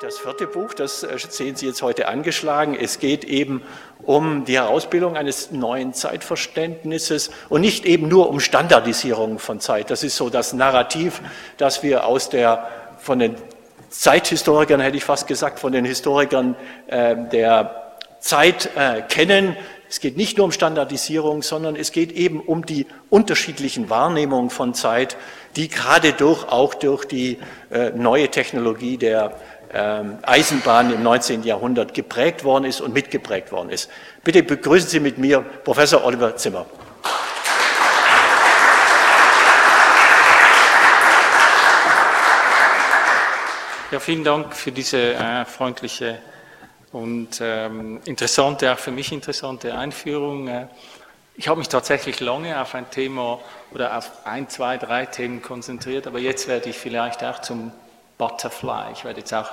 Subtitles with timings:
[0.00, 2.74] Das vierte Buch, das äh, sehen Sie jetzt heute angeschlagen.
[2.74, 3.62] Es geht eben
[4.02, 9.90] um die Herausbildung eines neuen Zeitverständnisses und nicht eben nur um Standardisierung von Zeit.
[9.90, 11.20] Das ist so das Narrativ,
[11.58, 12.66] das wir aus der,
[12.98, 13.36] von den
[13.90, 19.54] Zeithistorikern, hätte ich fast gesagt, von den Historikern äh, der Zeit äh, kennen.
[19.90, 24.72] Es geht nicht nur um Standardisierung, sondern es geht eben um die unterschiedlichen Wahrnehmungen von
[24.72, 25.16] Zeit,
[25.56, 27.38] die gerade durch, auch durch die
[27.70, 29.36] äh, neue Technologie der
[29.72, 31.44] Eisenbahn im 19.
[31.44, 33.88] Jahrhundert geprägt worden ist und mitgeprägt worden ist.
[34.24, 36.66] Bitte begrüßen Sie mit mir Professor Oliver Zimmer.
[43.90, 46.20] Ja, vielen Dank für diese äh, freundliche
[46.92, 50.46] und ähm, interessante, auch für mich interessante Einführung.
[50.46, 50.68] Äh,
[51.34, 53.40] ich habe mich tatsächlich lange auf ein Thema
[53.72, 57.72] oder auf ein, zwei, drei Themen konzentriert, aber jetzt werde ich vielleicht auch zum
[58.20, 58.92] Butterfly.
[58.92, 59.48] Ich werde jetzt auch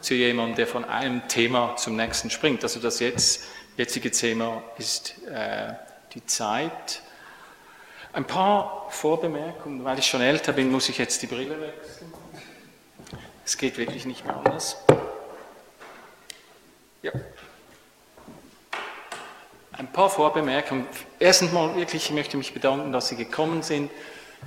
[0.00, 2.62] zu jemandem, der von einem Thema zum nächsten springt.
[2.62, 3.42] Also das jetzt,
[3.76, 5.72] jetzige Thema ist äh,
[6.14, 7.02] die Zeit.
[8.12, 12.12] Ein paar Vorbemerkungen, weil ich schon älter bin, muss ich jetzt die Brille wechseln.
[13.44, 14.76] Es geht wirklich nicht mehr anders.
[17.02, 17.10] Ja.
[19.72, 20.86] Ein paar Vorbemerkungen.
[21.18, 23.90] Erstens mal wirklich, ich möchte mich bedanken, dass Sie gekommen sind.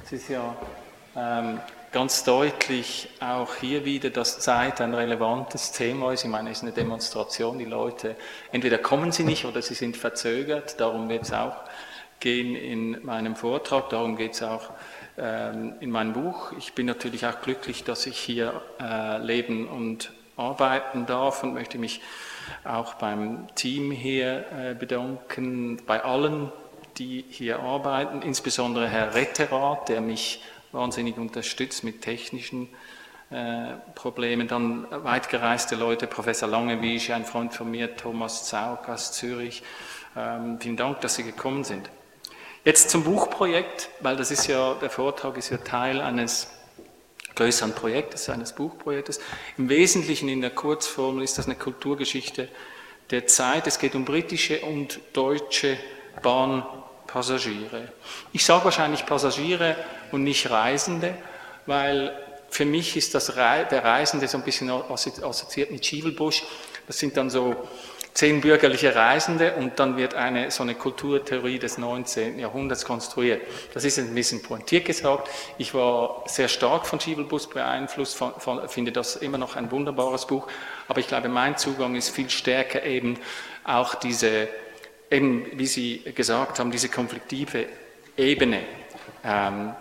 [0.05, 0.55] Es ist ja
[1.17, 1.59] ähm,
[1.91, 6.23] ganz deutlich auch hier wieder, dass Zeit ein relevantes Thema ist.
[6.23, 7.57] Ich meine, es ist eine Demonstration.
[7.59, 8.15] Die Leute,
[8.51, 10.79] entweder kommen sie nicht oder sie sind verzögert.
[10.79, 11.55] Darum wird es auch
[12.19, 13.89] gehen in meinem Vortrag.
[13.89, 14.71] Darum geht es auch
[15.17, 16.51] ähm, in meinem Buch.
[16.57, 21.77] Ich bin natürlich auch glücklich, dass ich hier äh, leben und arbeiten darf und möchte
[21.77, 22.01] mich
[22.63, 26.51] auch beim Team hier äh, bedanken, bei allen,
[26.97, 30.41] die hier arbeiten, insbesondere Herr Retterath, der mich
[30.71, 32.69] wahnsinnig unterstützt mit technischen
[33.29, 34.47] äh, Problemen.
[34.47, 39.63] Dann weitgereiste Leute, Professor Langewiesche, ein Freund von mir, Thomas Zaug aus Zürich.
[40.15, 41.89] Ähm, vielen Dank, dass Sie gekommen sind.
[42.63, 46.47] Jetzt zum Buchprojekt, weil das ist ja, der Vortrag ist ja Teil eines
[47.35, 49.19] größeren Projektes, eines Buchprojektes.
[49.57, 52.49] Im Wesentlichen in der Kurzformel ist das eine Kulturgeschichte
[53.11, 53.67] der Zeit.
[53.67, 55.77] Es geht um britische und deutsche
[56.21, 56.65] Bahn
[57.07, 57.89] Passagiere.
[58.33, 59.75] Ich sage wahrscheinlich Passagiere
[60.11, 61.15] und nicht Reisende,
[61.65, 62.15] weil
[62.49, 66.43] für mich ist das der Reisende so ein bisschen assoziiert mit Schiebelbusch.
[66.85, 67.67] Das sind dann so
[68.17, 72.39] zehn bürgerliche Reisende und dann wird eine, so eine Kulturtheorie des 19.
[72.39, 73.43] Jahrhunderts konstruiert.
[73.75, 75.29] Das ist ein bisschen pointiert gesagt.
[75.59, 80.25] Ich war sehr stark von Schiebelbus beeinflusst, von, von, finde das immer noch ein wunderbares
[80.25, 80.47] Buch,
[80.87, 83.19] aber ich glaube, mein Zugang ist viel stärker eben
[83.63, 84.47] auch diese
[85.09, 87.67] eben, wie Sie gesagt haben, diese konfliktive
[88.15, 88.61] Ebene.
[89.23, 89.73] Ähm,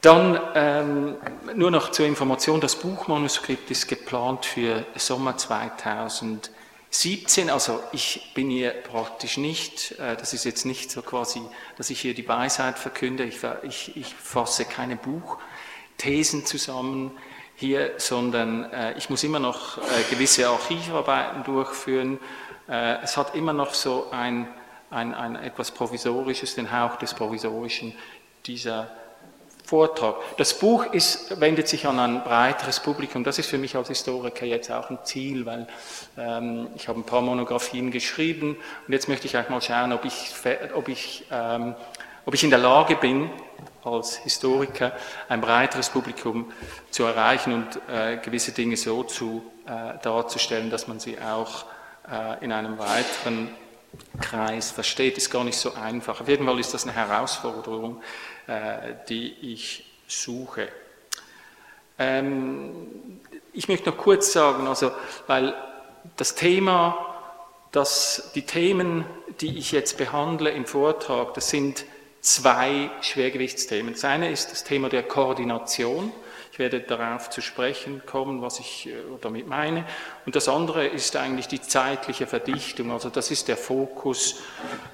[0.00, 1.16] dann ähm,
[1.54, 8.72] nur noch zur Information, das Buchmanuskript ist geplant für Sommer 2017, also ich bin hier
[8.72, 11.40] praktisch nicht, äh, das ist jetzt nicht so quasi,
[11.76, 17.12] dass ich hier die Weisheit verkünde, ich, ich, ich fasse keine Buchthesen zusammen
[17.54, 22.18] hier, sondern äh, ich muss immer noch äh, gewisse Archivarbeiten durchführen,
[22.66, 24.48] es hat immer noch so ein,
[24.90, 27.92] ein, ein etwas Provisorisches, den Hauch des Provisorischen,
[28.46, 28.88] dieser
[29.64, 30.16] Vortrag.
[30.36, 33.24] Das Buch ist, wendet sich an ein breiteres Publikum.
[33.24, 35.66] Das ist für mich als Historiker jetzt auch ein Ziel, weil
[36.18, 38.56] ähm, ich habe ein paar Monographien geschrieben
[38.86, 40.34] und jetzt möchte ich auch mal schauen, ob ich,
[40.74, 41.74] ob ich, ähm,
[42.26, 43.30] ob ich in der Lage bin,
[43.84, 44.92] als Historiker
[45.28, 46.52] ein breiteres Publikum
[46.90, 51.64] zu erreichen und äh, gewisse Dinge so zu, äh, darzustellen, dass man sie auch
[52.12, 53.50] äh, in einem weiteren
[54.20, 56.20] Kreis versteht, ist gar nicht so einfach.
[56.20, 58.02] Auf jeden Fall ist das eine Herausforderung,
[58.46, 60.68] äh, die ich suche.
[61.98, 63.20] Ähm,
[63.52, 64.92] ich möchte noch kurz sagen, also,
[65.26, 65.54] weil
[66.16, 66.96] das Thema,
[67.70, 69.04] das, die Themen,
[69.40, 71.84] die ich jetzt behandle im Vortrag, das sind
[72.20, 73.94] zwei Schwergewichtsthemen.
[73.94, 76.12] Das eine ist das Thema der Koordination.
[76.52, 79.86] Ich werde darauf zu sprechen kommen, was ich äh, damit meine.
[80.26, 82.92] Und das andere ist eigentlich die zeitliche Verdichtung.
[82.92, 84.42] Also das ist der Fokus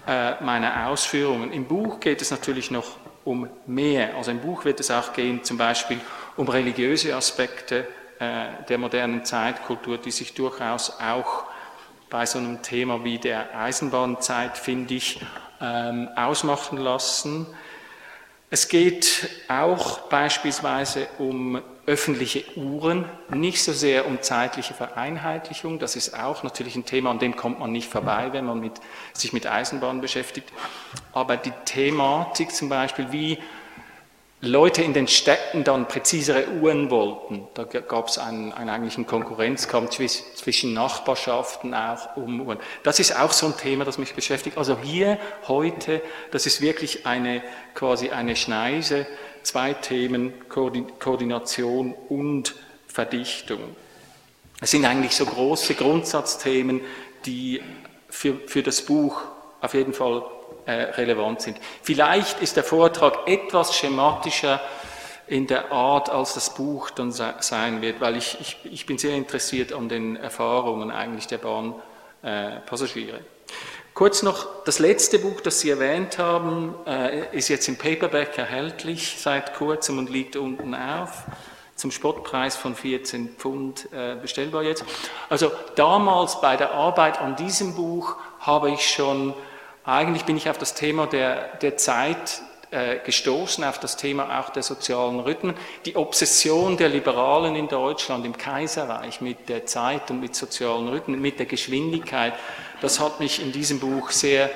[0.06, 1.52] äh, meiner Ausführungen.
[1.52, 4.14] Im Buch geht es natürlich noch um mehr.
[4.14, 5.98] Also im Buch wird es auch gehen, zum Beispiel
[6.36, 7.88] um religiöse Aspekte
[8.20, 11.46] äh, der modernen Zeitkultur, die sich durchaus auch
[12.08, 15.20] bei so einem Thema wie der Eisenbahnzeit, finde ich,
[15.60, 17.48] ähm, ausmachen lassen.
[18.50, 25.78] Es geht auch beispielsweise um öffentliche Uhren, nicht so sehr um zeitliche Vereinheitlichung.
[25.78, 28.72] Das ist auch natürlich ein Thema, an dem kommt man nicht vorbei, wenn man mit,
[29.12, 30.50] sich mit Eisenbahn beschäftigt.
[31.12, 33.38] Aber die Thematik zum Beispiel, wie
[34.40, 37.48] Leute in den Städten dann präzisere Uhren wollten.
[37.54, 39.98] Da gab es einen, einen eigentlichen Konkurrenzkampf
[40.36, 42.58] zwischen Nachbarschaften auch um Uhren.
[42.84, 44.56] Das ist auch so ein Thema, das mich beschäftigt.
[44.56, 45.18] Also hier
[45.48, 46.00] heute,
[46.30, 47.42] das ist wirklich eine
[47.74, 49.08] quasi eine Schneise,
[49.42, 52.54] zwei Themen, Koordination und
[52.86, 53.60] Verdichtung.
[54.60, 56.80] Es sind eigentlich so große Grundsatzthemen,
[57.26, 57.60] die
[58.08, 59.20] für, für das Buch
[59.60, 60.22] auf jeden Fall
[60.68, 61.58] relevant sind.
[61.82, 64.60] Vielleicht ist der Vortrag etwas schematischer
[65.26, 69.14] in der Art, als das Buch dann sein wird, weil ich, ich, ich bin sehr
[69.14, 73.18] interessiert an den Erfahrungen eigentlich der Bahnpassagiere.
[73.18, 73.22] Äh,
[73.98, 79.16] Kurz noch, das letzte Buch, das Sie erwähnt haben, äh, ist jetzt im Paperback erhältlich
[79.18, 81.24] seit kurzem und liegt unten auf,
[81.74, 84.84] zum Spottpreis von 14 Pfund äh, bestellbar jetzt.
[85.28, 89.34] Also damals bei der Arbeit an diesem Buch habe ich schon
[89.88, 94.50] eigentlich bin ich auf das Thema der, der Zeit äh, gestoßen, auf das Thema auch
[94.50, 95.54] der sozialen Rhythmen.
[95.86, 101.22] Die Obsession der Liberalen in Deutschland, im Kaiserreich mit der Zeit und mit sozialen Rhythmen,
[101.22, 102.34] mit der Geschwindigkeit,
[102.82, 104.50] das hat mich in diesem Buch sehr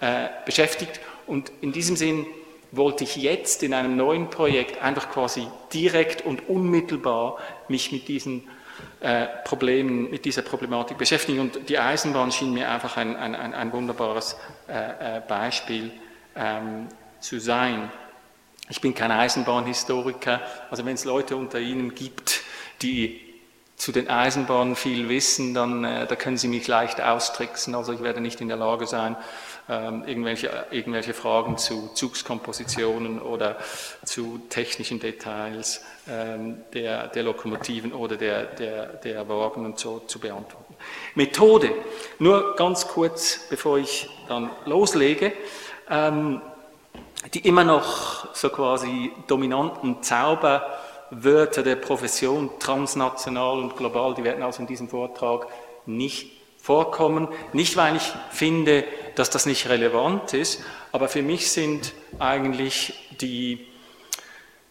[0.00, 1.00] äh, beschäftigt.
[1.26, 2.24] Und in diesem Sinn
[2.72, 7.36] wollte ich jetzt in einem neuen Projekt einfach quasi direkt und unmittelbar
[7.68, 8.48] mich mit diesen
[9.00, 11.40] äh, Problemen, mit dieser Problematik beschäftigen.
[11.40, 14.36] Und die Eisenbahn schien mir einfach ein, ein, ein wunderbares
[14.68, 15.92] äh, äh, Beispiel
[16.34, 16.88] ähm,
[17.20, 17.90] zu sein.
[18.68, 20.40] Ich bin kein Eisenbahnhistoriker,
[20.70, 22.40] also wenn es Leute unter Ihnen gibt,
[22.82, 23.20] die
[23.76, 27.74] zu den Eisenbahnen viel wissen, dann äh, da können Sie mich leicht austricksen.
[27.74, 29.16] Also ich werde nicht in der Lage sein,
[29.68, 33.56] ähm, irgendwelche, irgendwelche Fragen zu Zugskompositionen oder
[34.04, 40.18] zu technischen Details ähm, der, der Lokomotiven oder der, der, der Wagen und so zu
[40.18, 40.74] beantworten.
[41.14, 41.70] Methode,
[42.18, 45.32] nur ganz kurz, bevor ich dann loslege.
[45.90, 46.40] Ähm,
[47.34, 54.60] die immer noch so quasi dominanten Zauberwörter der Profession, transnational und global, die werden also
[54.60, 55.48] in diesem Vortrag
[55.84, 57.28] nicht vorkommen.
[57.52, 58.84] Nicht, weil ich finde,
[59.18, 60.62] dass das nicht relevant ist,
[60.92, 63.66] aber für mich sind eigentlich die,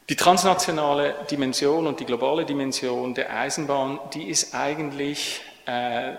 [0.08, 6.14] die transnationale Dimension und die globale Dimension der Eisenbahn, die ist eigentlich, äh,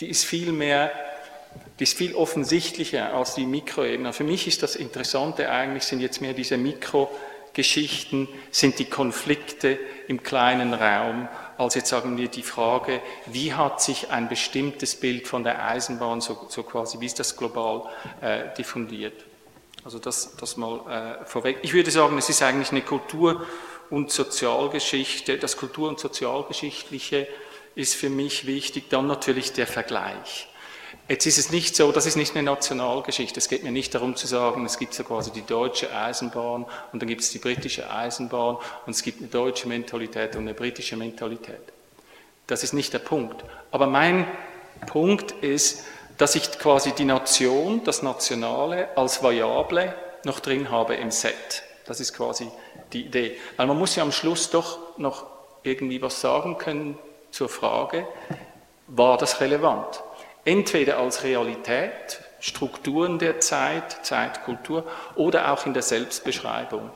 [0.00, 0.92] die ist viel mehr,
[1.78, 4.12] die ist viel offensichtlicher als die Mikroebene.
[4.12, 9.78] Für mich ist das Interessante eigentlich, sind jetzt mehr diese Mikrogeschichten, sind die Konflikte
[10.08, 11.26] im kleinen Raum
[11.62, 16.20] als jetzt sagen wir die Frage, wie hat sich ein bestimmtes Bild von der Eisenbahn
[16.20, 17.84] so, so quasi, wie ist das global
[18.20, 19.24] äh, diffundiert?
[19.84, 21.58] Also das, das mal äh, vorweg.
[21.62, 23.44] Ich würde sagen, es ist eigentlich eine Kultur-
[23.90, 25.38] und Sozialgeschichte.
[25.38, 27.26] Das Kultur- und Sozialgeschichtliche
[27.74, 28.88] ist für mich wichtig.
[28.90, 30.48] Dann natürlich der Vergleich.
[31.08, 33.38] Jetzt ist es nicht so, das ist nicht eine Nationalgeschichte.
[33.38, 37.02] Es geht mir nicht darum zu sagen, es gibt so quasi die deutsche Eisenbahn und
[37.02, 38.56] dann gibt es die britische Eisenbahn
[38.86, 41.60] und es gibt eine deutsche Mentalität und eine britische Mentalität.
[42.46, 43.44] Das ist nicht der Punkt.
[43.72, 44.26] Aber mein
[44.86, 45.84] Punkt ist,
[46.18, 49.94] dass ich quasi die Nation, das Nationale als Variable
[50.24, 51.64] noch drin habe im Set.
[51.84, 52.48] Das ist quasi
[52.92, 53.36] die Idee.
[53.56, 55.26] Weil man muss ja am Schluss doch noch
[55.64, 56.98] irgendwie was sagen können
[57.30, 58.06] zur Frage,
[58.86, 60.02] war das relevant?
[60.44, 64.84] Entweder als Realität, Strukturen der Zeit, Zeitkultur
[65.14, 66.90] oder auch in der Selbstbeschreibung.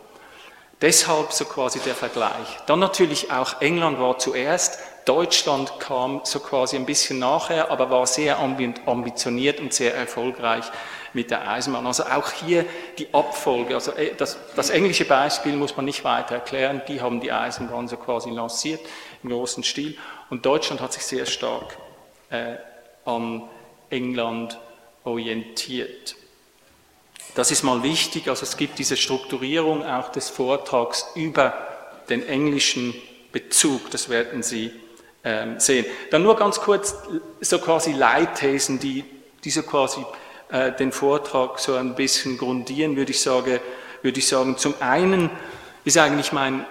[0.82, 2.58] Deshalb so quasi der Vergleich.
[2.66, 8.06] Dann natürlich auch England war zuerst, Deutschland kam so quasi ein bisschen nachher, aber war
[8.06, 10.64] sehr ambitioniert und sehr erfolgreich
[11.14, 11.86] mit der Eisenbahn.
[11.86, 12.66] Also auch hier
[12.98, 17.20] die Abfolge, also äh, das, das englische Beispiel muss man nicht weiter erklären, die haben
[17.20, 18.80] die Eisenbahn so quasi lanciert
[19.22, 19.96] im großen Stil
[20.28, 21.78] und Deutschland hat sich sehr stark
[22.30, 22.56] äh,
[23.06, 23.42] an
[23.90, 24.58] England
[25.04, 26.16] orientiert.
[27.34, 31.54] Das ist mal wichtig, also es gibt diese Strukturierung auch des Vortrags über
[32.08, 32.94] den englischen
[33.32, 34.70] Bezug, das werden Sie
[35.22, 35.84] ähm, sehen.
[36.10, 36.94] Dann nur ganz kurz
[37.40, 39.04] so quasi Leitthesen, die,
[39.44, 40.00] die so quasi
[40.50, 43.60] äh, den Vortrag so ein bisschen grundieren, würde ich, sagen,
[44.02, 44.56] würde ich sagen.
[44.56, 45.30] Zum einen
[45.84, 46.64] ist eigentlich mein,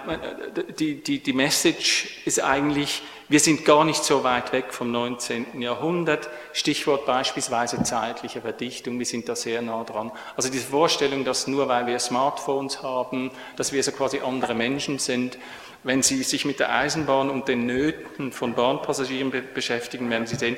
[0.78, 5.60] die, die, die Message ist eigentlich, wir sind gar nicht so weit weg vom 19.
[5.60, 6.28] Jahrhundert.
[6.52, 10.12] Stichwort beispielsweise zeitliche Verdichtung, wir sind da sehr nah dran.
[10.36, 14.98] Also diese Vorstellung, dass nur weil wir Smartphones haben, dass wir so quasi andere Menschen
[14.98, 15.38] sind,
[15.82, 20.36] wenn Sie sich mit der Eisenbahn und den Nöten von Bahnpassagieren be beschäftigen, werden Sie
[20.36, 20.56] sehen,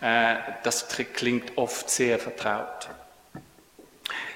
[0.00, 2.88] äh, das klingt oft sehr vertraut.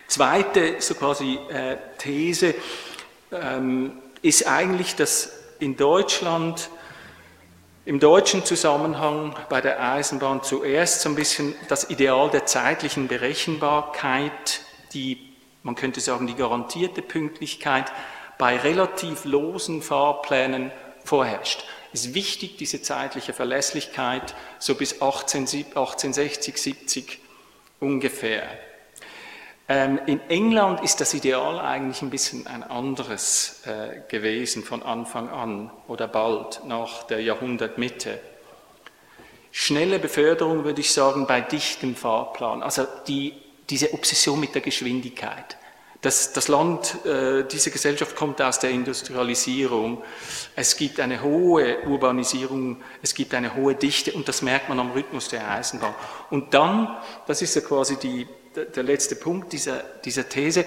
[0.08, 2.54] zweite so quasi äh, These
[3.30, 6.70] ähm, ist eigentlich, dass in Deutschland
[7.84, 14.60] im deutschen Zusammenhang bei der Eisenbahn zuerst so ein bisschen das Ideal der zeitlichen Berechenbarkeit,
[14.92, 15.18] die,
[15.62, 17.92] man könnte sagen, die garantierte Pünktlichkeit
[18.38, 20.70] bei relativ losen Fahrplänen
[21.04, 21.64] vorherrscht.
[21.92, 27.18] Es ist wichtig, diese zeitliche Verlässlichkeit, so bis 18, 1860, 70
[27.80, 28.44] ungefähr.
[29.68, 35.28] Ähm, in England ist das Ideal eigentlich ein bisschen ein anderes äh, gewesen von Anfang
[35.28, 38.20] an oder bald nach der Jahrhundertmitte.
[39.52, 43.34] Schnelle Beförderung würde ich sagen bei dichtem Fahrplan, also die,
[43.68, 45.58] diese Obsession mit der Geschwindigkeit.
[46.00, 50.02] Das, das Land, äh, diese Gesellschaft kommt aus der Industrialisierung.
[50.56, 54.90] Es gibt eine hohe Urbanisierung, es gibt eine hohe Dichte und das merkt man am
[54.90, 55.94] Rhythmus der Eisenbahn.
[56.30, 56.96] Und dann,
[57.28, 60.64] das ist ja quasi die, der letzte Punkt dieser, dieser These,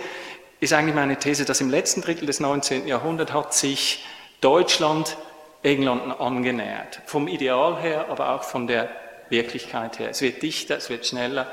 [0.59, 2.87] ist eigentlich meine These, dass im letzten Drittel des 19.
[2.87, 4.05] Jahrhunderts hat sich
[4.41, 5.17] Deutschland
[5.63, 7.01] England angenähert.
[7.05, 8.89] Vom Ideal her, aber auch von der
[9.29, 10.09] Wirklichkeit her.
[10.09, 11.51] Es wird dichter, es wird schneller.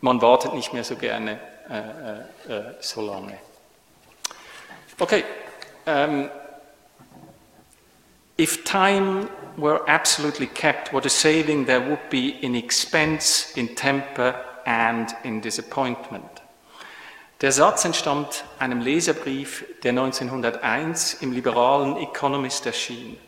[0.00, 1.38] Man wartet nicht mehr so gerne
[1.68, 3.38] äh, äh, äh, so lange.
[4.98, 5.24] Okay.
[5.86, 6.28] Um,
[8.38, 14.49] if time were absolutely kept, what a saving there would be in expense, in temper
[14.70, 16.42] and in disappointment.
[17.40, 23.18] Der Satz entstammt einem Leserbrief, der 1901 im liberalen Economist erschien.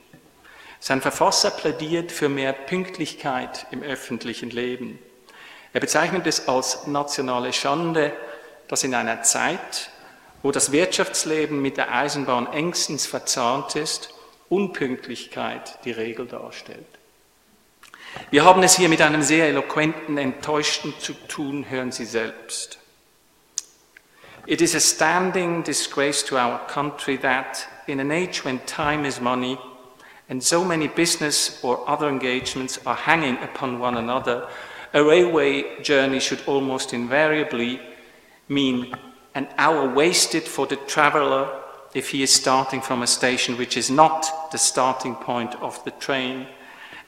[0.78, 4.98] Sein Verfasser plädiert für mehr Pünktlichkeit im öffentlichen Leben.
[5.72, 8.12] Er bezeichnet es als nationale Schande,
[8.68, 9.90] dass in einer Zeit,
[10.42, 14.10] wo das Wirtschaftsleben mit der Eisenbahn engstens verzahnt ist,
[14.48, 16.91] Unpünktlichkeit die Regel darstellt.
[18.30, 22.78] Wir haben es hier mit einem sehr eloquenten Enttäuschten zu tun, hören Sie selbst.
[24.46, 29.20] It is a standing disgrace to our country that, in an age when time is
[29.20, 29.56] money,
[30.28, 34.48] and so many business or other engagements are hanging upon one another,
[34.94, 37.80] a railway journey should almost invariably
[38.48, 38.92] mean
[39.34, 41.48] an hour wasted for the traveler
[41.94, 45.90] if he is starting from a station which is not the starting point of the
[45.92, 46.46] train,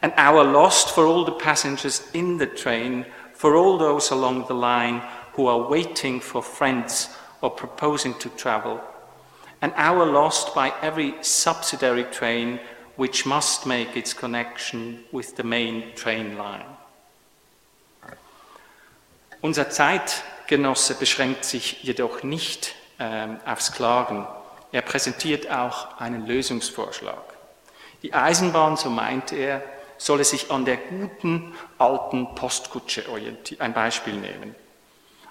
[0.04, 4.54] an hour lost for all the passengers in the train, for all those along the
[4.54, 5.00] line
[5.32, 7.08] who are waiting for friends
[7.40, 8.78] or proposing to travel,
[9.62, 12.60] an hour lost by every subsidiary train
[12.96, 16.66] which must make its connection with the main train line.
[19.40, 24.26] Unser Zeit Genosse beschränkt sich jedoch nicht ähm, aufs Klagen.
[24.70, 27.22] Er präsentiert auch einen Lösungsvorschlag.
[28.02, 29.62] Die Eisenbahn, so meint er,
[29.98, 33.60] solle sich an der guten alten Postkutsche orientieren.
[33.60, 34.54] Ein Beispiel nehmen.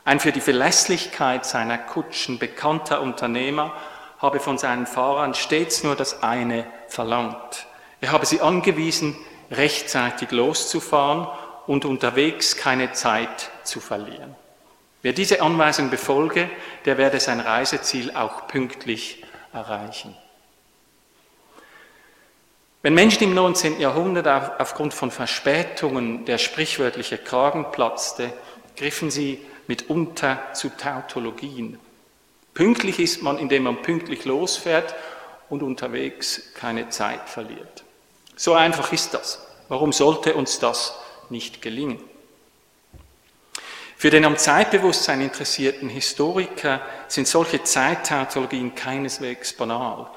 [0.06, 3.74] Ein für die Verlässlichkeit seiner Kutschen bekannter Unternehmer
[4.20, 7.68] habe von seinen Fahrern stets nur das eine verlangt.
[8.02, 9.16] Er habe sie angewiesen,
[9.52, 11.28] rechtzeitig loszufahren
[11.68, 14.36] und unterwegs keine Zeit zu verlieren.
[15.02, 16.50] Wer diese Anweisung befolge,
[16.86, 20.16] der werde sein Reiseziel auch pünktlich erreichen.
[22.86, 23.80] Wenn Menschen im 19.
[23.80, 28.34] Jahrhundert aufgrund von Verspätungen der sprichwörtliche Kragen platzte,
[28.76, 31.80] griffen sie mitunter zu Tautologien.
[32.54, 34.96] Pünktlich ist man, indem man pünktlich losfährt
[35.50, 37.86] und unterwegs keine Zeit verliert.
[38.36, 39.48] So einfach ist das.
[39.70, 40.94] Warum sollte uns das
[41.30, 42.02] nicht gelingen?
[43.96, 50.08] Für den am Zeitbewusstsein interessierten Historiker sind solche Zeittautologien keineswegs banal.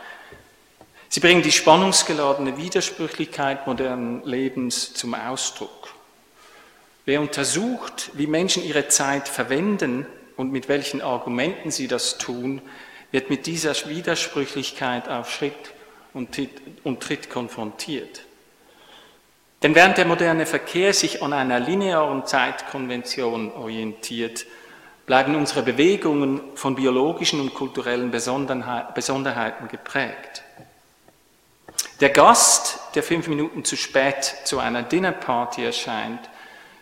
[1.16, 5.88] Sie bringen die spannungsgeladene Widersprüchlichkeit modernen Lebens zum Ausdruck.
[7.06, 10.04] Wer untersucht, wie Menschen ihre Zeit verwenden
[10.37, 12.61] und mit welchen Argumenten sie das tun,
[13.12, 15.54] wird mit dieser Widersprüchlichkeit auf Schritt
[16.12, 16.35] und
[17.00, 18.20] Tritt konfrontiert.
[19.62, 24.44] Denn während der moderne Verkehr sich an einer linearen Zeitkonvention orientiert,
[25.06, 30.42] bleiben unsere Bewegungen von biologischen und kulturellen Besonderheiten geprägt.
[32.00, 36.28] Der Gast, der fünf Minuten zu spät zu einer Dinnerparty erscheint,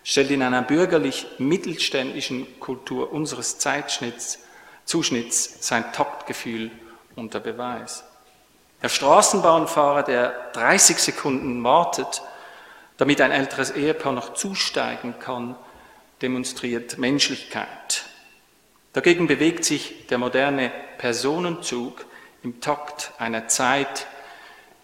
[0.02, 4.40] stellt in einer bürgerlich-mittelständischen Kultur unseres Zeitschnitts,
[4.84, 6.70] Zuschnitts sein Taktgefühl
[7.16, 8.04] unter Beweis.
[8.82, 12.22] Der Straßenbahnfahrer, der 30 Sekunden wartet,
[12.96, 15.56] damit ein älteres Ehepaar noch zusteigen kann,
[16.20, 18.04] demonstriert Menschlichkeit.
[18.92, 22.04] Dagegen bewegt sich der moderne Personenzug
[22.42, 24.06] im Takt einer Zeit,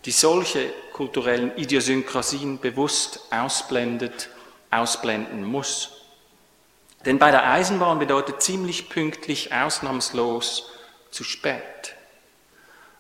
[0.05, 4.31] die solche kulturellen Idiosynkrasien bewusst ausblendet,
[4.71, 6.01] ausblenden muss.
[7.05, 10.71] Denn bei der Eisenbahn bedeutet ziemlich pünktlich ausnahmslos
[11.11, 11.95] zu spät.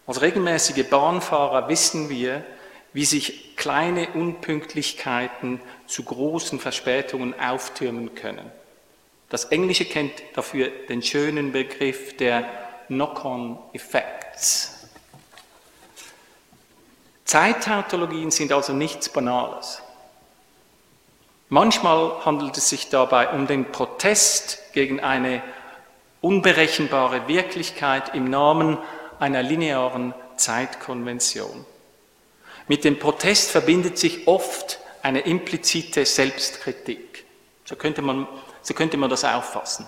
[0.06, 2.44] Als regelmäßige Bahnfahrer wissen wir,
[2.92, 8.50] wie sich kleine Unpünktlichkeiten zu großen Verspätungen auftürmen können.
[9.28, 12.48] Das Englische kennt dafür den schönen Begriff der
[12.88, 14.69] Knock-on-Effects.
[17.30, 19.82] Zeittautologien sind also nichts Banales.
[21.48, 25.40] Manchmal handelt es sich dabei um den Protest gegen eine
[26.22, 28.78] unberechenbare Wirklichkeit im Namen
[29.20, 31.64] einer linearen Zeitkonvention.
[32.66, 37.24] Mit dem Protest verbindet sich oft eine implizite Selbstkritik.
[37.64, 38.26] So könnte man,
[38.60, 39.86] so könnte man das auffassen.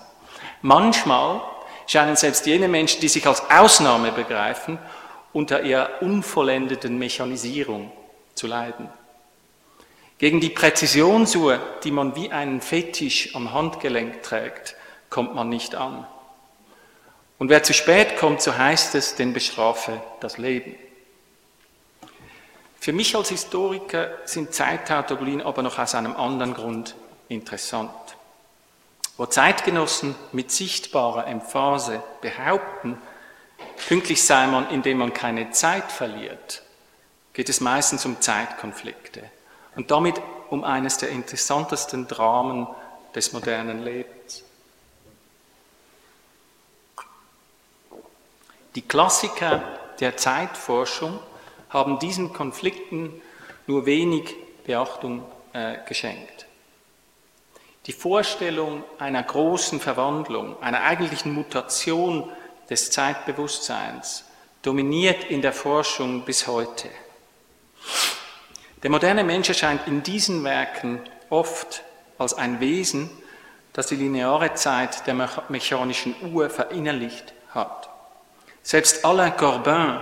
[0.61, 1.41] Manchmal
[1.87, 4.79] scheinen selbst jene Menschen, die sich als Ausnahme begreifen,
[5.33, 7.91] unter ihrer unvollendeten Mechanisierung
[8.35, 8.89] zu leiden.
[10.19, 14.75] Gegen die Präzisionsuhr, die man wie einen Fetisch am Handgelenk trägt,
[15.09, 16.07] kommt man nicht an.
[17.39, 20.75] Und wer zu spät kommt, so heißt es, den bestrafe das Leben.
[22.79, 26.95] Für mich als Historiker sind Zeittautologien aber noch aus einem anderen Grund
[27.27, 27.91] interessant.
[29.17, 32.97] Wo Zeitgenossen mit sichtbarer Emphase behaupten,
[33.87, 36.63] pünktlich sei man, indem man keine Zeit verliert,
[37.33, 39.23] geht es meistens um Zeitkonflikte
[39.75, 42.67] und damit um eines der interessantesten Dramen
[43.15, 44.43] des modernen Lebens.
[48.75, 49.63] Die Klassiker
[49.99, 51.19] der Zeitforschung
[51.69, 53.21] haben diesen Konflikten
[53.67, 54.35] nur wenig
[54.65, 55.23] Beachtung
[55.53, 56.47] äh, geschenkt.
[57.85, 62.31] Die Vorstellung einer großen Verwandlung, einer eigentlichen Mutation
[62.73, 64.23] des Zeitbewusstseins
[64.63, 66.89] dominiert in der Forschung bis heute.
[68.81, 70.99] Der moderne Mensch erscheint in diesen Werken
[71.29, 71.83] oft
[72.17, 73.11] als ein Wesen,
[73.73, 75.13] das die lineare Zeit der
[75.49, 77.89] mechanischen Uhr verinnerlicht hat.
[78.63, 79.99] Selbst Alain Corbin,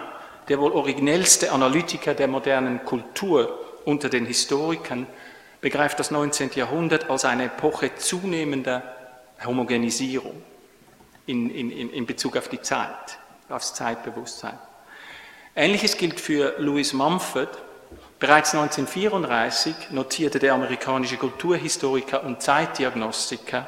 [0.47, 5.07] der wohl originellste Analytiker der modernen Kultur unter den Historikern,
[5.59, 6.51] begreift das 19.
[6.55, 8.95] Jahrhundert als eine Epoche zunehmender
[9.43, 10.41] Homogenisierung
[11.31, 13.17] in, in, in Bezug auf die Zeit,
[13.49, 14.57] aufs Zeitbewusstsein.
[15.55, 17.49] Ähnliches gilt für Louis Mumford.
[18.19, 23.67] Bereits 1934 notierte der amerikanische Kulturhistoriker und Zeitdiagnostiker,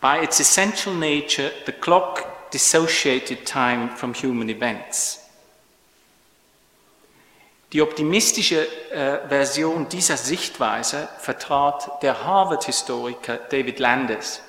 [0.00, 5.20] By its essential nature, the clock dissociated time from human events.
[7.72, 14.42] Die optimistische äh, Version dieser Sichtweise vertrat der Harvard-Historiker David Landis.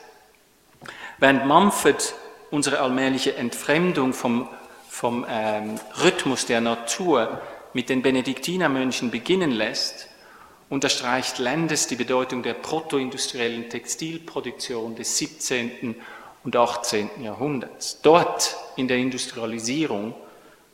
[1.24, 2.16] Während Mumford
[2.52, 4.50] unsere allmähliche Entfremdung vom,
[4.90, 7.40] vom ähm, Rhythmus der Natur
[7.72, 10.10] mit den Benediktinermönchen beginnen lässt,
[10.70, 15.96] unterstreicht Landis die Bedeutung der protoindustriellen Textilproduktion des 17.
[16.44, 17.10] und 18.
[17.22, 18.02] Jahrhunderts.
[18.02, 20.14] Dort in der Industrialisierung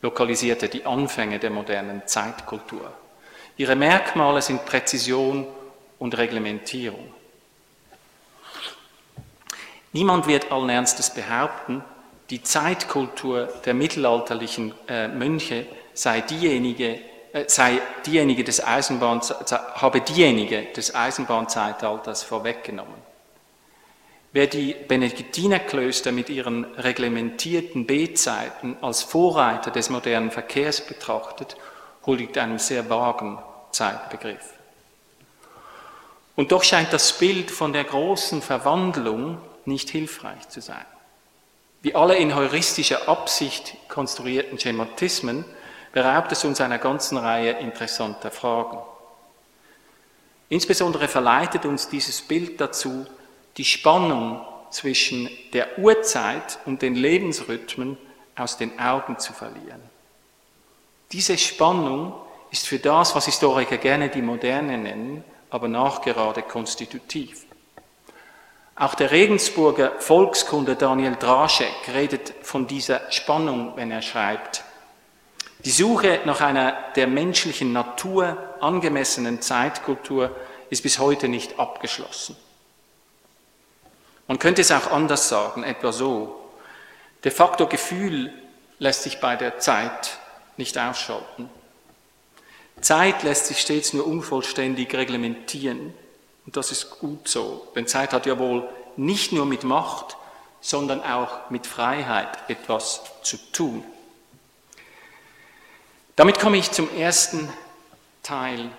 [0.02, 2.92] lokalisierte die Anfänge der modernen Zeitkultur.
[3.56, 5.46] Ihre Merkmale sind Präzision
[6.00, 7.19] und Reglementierung.
[9.92, 11.84] Niemand wird allen Ernstes behaupten,
[12.30, 17.00] die Zeitkultur der mittelalterlichen äh, Mönche sei diejenige,
[17.34, 19.22] äh, sei diejenige des Eisenbahn,
[19.74, 23.10] habe diejenige des Eisenbahnzeitalters vorweggenommen.
[24.32, 31.58] Wer die Benediktinerklöster mit ihren reglementierten Betzeiten als Vorreiter des modernen Verkehrs betrachtet,
[32.06, 33.40] huldigt einem sehr vagen
[33.72, 34.54] Zeitbegriff.
[36.36, 40.86] Und doch scheint das Bild von der großen Verwandlung nicht hilfreich zu sein.
[41.82, 45.46] Wie alle in heuristischer Absicht konstruierten Schematismen
[45.94, 48.80] beraubt es uns einer ganzen Reihe interessanter Fragen.
[50.50, 53.06] Insbesondere verleitet uns dieses Bild dazu,
[53.56, 57.98] die Spannung zwischen der Uhrzeit und den Lebensrhythmen
[58.36, 59.82] aus den Augen zu verlieren.
[61.12, 62.14] Diese Spannung
[62.52, 67.46] ist für das, was Historiker gerne die Moderne nennen, aber nachgerade konstitutiv.
[68.80, 74.64] Auch der Regensburger Volkskunde Daniel Draschek redet von dieser Spannung, wenn er schreibt,
[75.66, 80.34] die Suche nach einer der menschlichen Natur angemessenen Zeitkultur
[80.70, 82.38] ist bis heute nicht abgeschlossen.
[84.30, 86.40] Man könnte es auch anders sagen, etwa so.
[87.26, 88.32] De facto Gefühl
[88.78, 90.20] lässt sich bei der Zeit
[90.56, 91.50] nicht ausschalten.
[92.80, 95.94] Zeit lässt sich stets nur unvollständig reglementieren.
[96.50, 100.18] Und das ist gut so, denn Zeit hat ja wohl nicht nur mit Macht,
[100.62, 103.84] sondern auch mit Freiheit etwas zu tun.
[106.16, 107.54] Damit komme ich zum ersten
[108.24, 108.72] Teil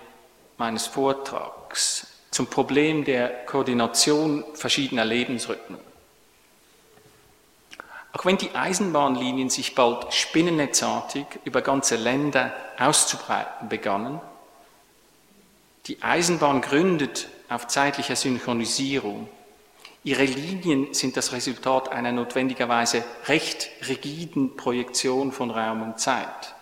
[0.57, 5.79] meines Vortrags, zum Problem der Koordination verschiedener Lebensrhythmen.
[8.11, 14.19] Auch wenn die Eisenbahnlinien sich bald spinnennetzartig über ganze Länder auszubreiten begannen,
[15.85, 19.27] die Eisenbahn gründet auf zeitlicher Synchronisierung.
[20.03, 26.55] Ihre Linien sind das Resultat einer notwendigerweise recht rigiden Projektion von Raum und Zeit.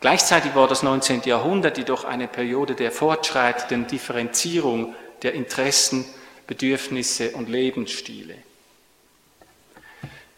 [0.00, 1.22] Gleichzeitig war das 19.
[1.26, 6.04] Jahrhundert jedoch eine Periode der fortschreitenden Differenzierung der Interessen,
[6.48, 8.34] Bedürfnisse und Lebensstile.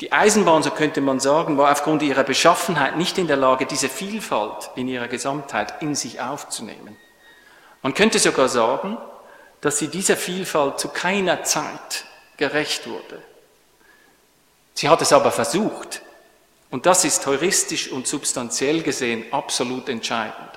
[0.00, 3.88] Die Eisenbahn, so könnte man sagen, war aufgrund ihrer Beschaffenheit nicht in der Lage, diese
[3.88, 6.96] Vielfalt in ihrer Gesamtheit in sich aufzunehmen.
[7.82, 8.98] Man könnte sogar sagen,
[9.64, 12.04] dass sie dieser Vielfalt zu keiner Zeit
[12.36, 13.22] gerecht wurde.
[14.74, 16.02] Sie hat es aber versucht,
[16.70, 20.50] und das ist heuristisch und substanziell gesehen absolut entscheidend.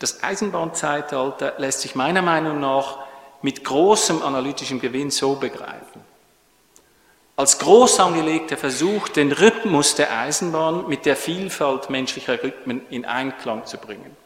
[0.00, 2.98] Das Eisenbahnzeitalter lässt sich meiner Meinung nach
[3.40, 6.00] mit großem analytischem Gewinn so begreifen.
[7.36, 13.64] Als groß angelegter Versuch, den Rhythmus der Eisenbahn mit der Vielfalt menschlicher Rhythmen in Einklang
[13.64, 14.25] zu bringen.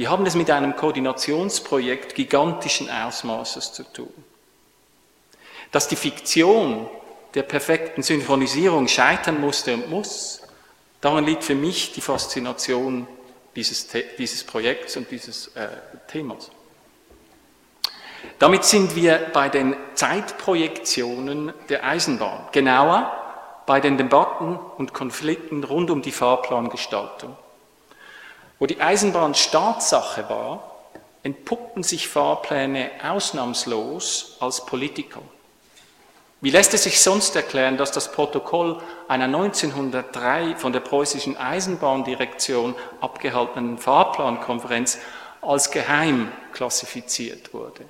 [0.00, 4.08] Wir haben es mit einem Koordinationsprojekt gigantischen Ausmaßes zu tun.
[5.72, 6.88] Dass die Fiktion
[7.34, 10.40] der perfekten Synchronisierung scheitern musste und muss,
[11.02, 13.06] darin liegt für mich die Faszination
[13.54, 15.68] dieses, dieses Projekts und dieses äh,
[16.08, 16.50] Themas.
[18.38, 23.12] Damit sind wir bei den Zeitprojektionen der Eisenbahn, genauer
[23.66, 27.36] bei den Debatten und Konflikten rund um die Fahrplangestaltung.
[28.60, 30.70] Wo die Eisenbahn Staatssache war,
[31.22, 35.22] entpuppten sich Fahrpläne ausnahmslos als Politiker.
[36.42, 42.74] Wie lässt es sich sonst erklären, dass das Protokoll einer 1903 von der preußischen Eisenbahndirektion
[43.00, 44.98] abgehaltenen Fahrplankonferenz
[45.40, 47.86] als geheim klassifiziert wurde?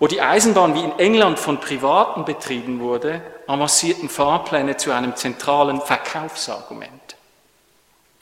[0.00, 5.80] Wo die Eisenbahn wie in England von Privaten betrieben wurde, avancierten Fahrpläne zu einem zentralen
[5.80, 7.14] Verkaufsargument.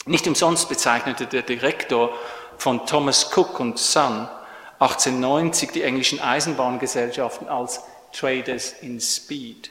[0.04, 2.10] Nicht umsonst bezeichnete der Direktor
[2.58, 4.28] von Thomas Cook und Son
[4.80, 9.70] 1890 die englischen Eisenbahngesellschaften als Traders in Speed.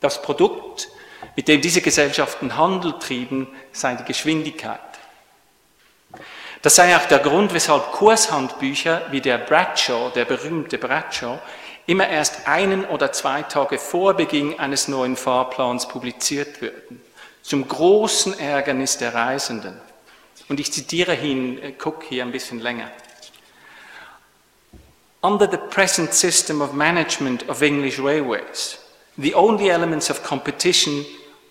[0.00, 0.88] Das Produkt,
[1.36, 4.80] mit dem diese Gesellschaften Handel trieben, sei die Geschwindigkeit.
[6.62, 11.38] Das sei auch der Grund, weshalb Kurshandbücher wie der Bradshaw, der berühmte Bradshaw,
[11.84, 17.02] immer erst einen oder zwei Tage vor Beginn eines neuen Fahrplans publiziert würden
[17.44, 19.78] zum großen Ärgernis der Reisenden.
[20.48, 22.90] Und ich zitiere ihn, äh, Cook hier ein bisschen länger.
[25.20, 28.78] Under the present system of management of English railways,
[29.16, 31.04] the only elements of competition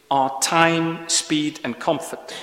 [0.09, 2.33] are time, speed and comfort.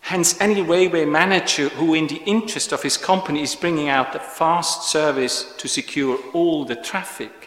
[0.00, 4.18] Hence, any railway manager who, in the interest of his company, is bringing out a
[4.18, 7.41] fast service to secure all the traffic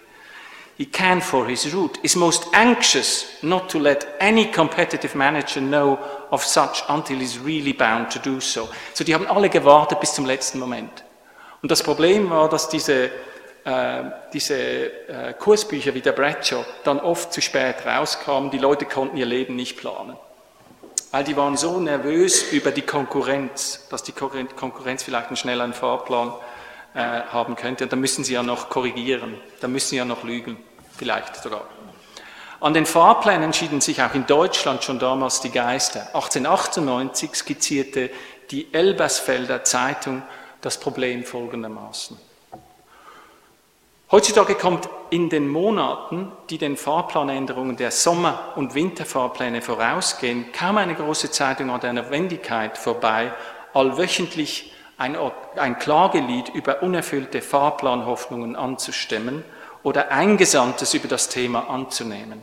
[0.77, 5.97] he can for his route, is most anxious not to let any competitive manager know
[6.31, 8.67] of such until he's really bound to do so.
[8.93, 11.03] So die haben alle gewartet bis zum letzten Moment.
[11.61, 13.09] Und das Problem war, dass diese,
[13.63, 18.51] äh, diese äh, Kursbücher wie der Bradshaw dann oft zu spät rauskamen.
[18.51, 20.17] Die Leute konnten ihr Leben nicht planen.
[21.11, 26.27] Weil die waren so nervös über die Konkurrenz, dass die Konkurrenz vielleicht einen schnelleren Fahrplan
[26.27, 26.54] äh,
[26.95, 27.83] haben könnte.
[27.83, 30.57] Und dann müssen sie ja noch korrigieren, dann müssen sie ja noch lügen,
[30.97, 31.65] vielleicht sogar.
[32.61, 36.07] An den Fahrplänen entschieden sich auch in Deutschland schon damals die Geister.
[36.13, 38.09] 1898 skizzierte
[38.49, 40.23] die Elbersfelder Zeitung
[40.61, 42.17] das Problem folgendermaßen.
[44.11, 50.95] Heutzutage kommt in den Monaten, die den Fahrplanänderungen der Sommer- und Winterfahrpläne vorausgehen, kaum eine
[50.95, 53.33] große Zeitung an der Notwendigkeit vorbei,
[53.73, 55.17] allwöchentlich ein,
[55.55, 59.43] ein Klagelied über unerfüllte Fahrplanhoffnungen anzustimmen
[59.83, 62.41] oder Eingesandtes über das Thema anzunehmen.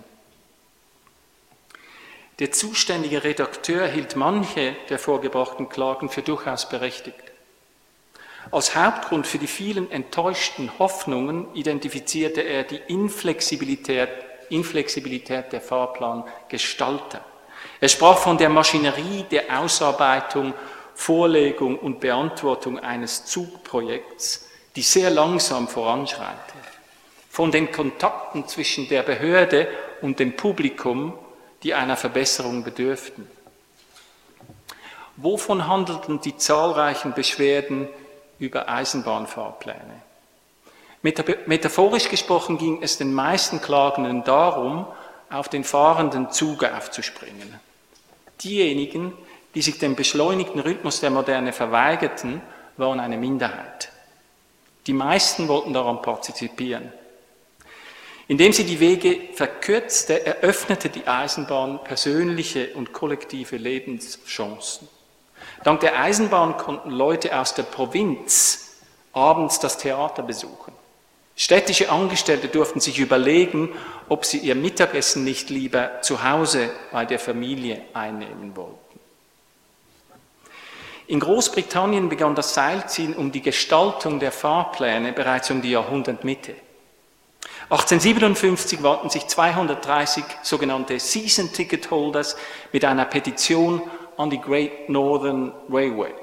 [2.38, 7.32] Der zuständige Redakteur hielt manche der vorgebrachten Klagen für durchaus berechtigt.
[8.50, 14.08] Als Hauptgrund für die vielen enttäuschten Hoffnungen identifizierte er die Inflexibilität,
[14.48, 17.20] Inflexibilität der Fahrplangestalter.
[17.80, 20.54] Er sprach von der Maschinerie der Ausarbeitung
[20.94, 26.38] Vorlegung und Beantwortung eines Zugprojekts, die sehr langsam voranschreitet.
[27.30, 29.68] Von den Kontakten zwischen der Behörde
[30.02, 31.14] und dem Publikum,
[31.62, 33.26] die einer Verbesserung bedürften.
[35.16, 37.88] Wovon handelten die zahlreichen Beschwerden
[38.38, 40.02] über Eisenbahnfahrpläne?
[41.02, 44.86] Metaphorisch gesprochen ging es den meisten Klagenden darum,
[45.30, 47.58] auf den fahrenden Zug aufzuspringen.
[48.42, 49.12] Diejenigen,
[49.54, 52.40] die sich dem beschleunigten Rhythmus der Moderne verweigerten,
[52.76, 53.90] waren eine Minderheit.
[54.86, 56.92] Die meisten wollten daran partizipieren.
[58.28, 64.88] Indem sie die Wege verkürzte, eröffnete die Eisenbahn persönliche und kollektive Lebenschancen.
[65.64, 68.80] Dank der Eisenbahn konnten Leute aus der Provinz
[69.12, 70.72] abends das Theater besuchen.
[71.36, 73.70] Städtische Angestellte durften sich überlegen,
[74.08, 78.81] ob sie ihr Mittagessen nicht lieber zu Hause bei der Familie einnehmen wollten.
[81.12, 86.54] In Großbritannien begann das Seilziehen um die Gestaltung der Fahrpläne bereits um die Jahrhundertmitte.
[87.64, 92.34] 1857 wandten sich 230 sogenannte Season Ticket Holders
[92.72, 93.82] mit einer Petition
[94.16, 96.14] an die Great Northern Railway.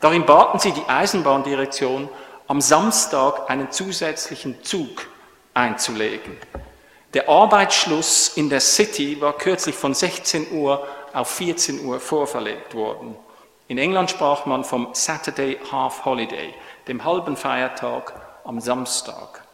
[0.00, 2.08] Darin baten sie die Eisenbahndirektion,
[2.48, 5.06] am Samstag einen zusätzlichen Zug
[5.54, 6.36] einzulegen.
[7.14, 13.16] Der Arbeitsschluss in der City war kürzlich von 16 Uhr auf 14 Uhr vorverlegt worden.
[13.70, 16.52] In England sprach man vom Saturday Half Holiday,
[16.88, 19.44] dem halben Feiertag am Samstag.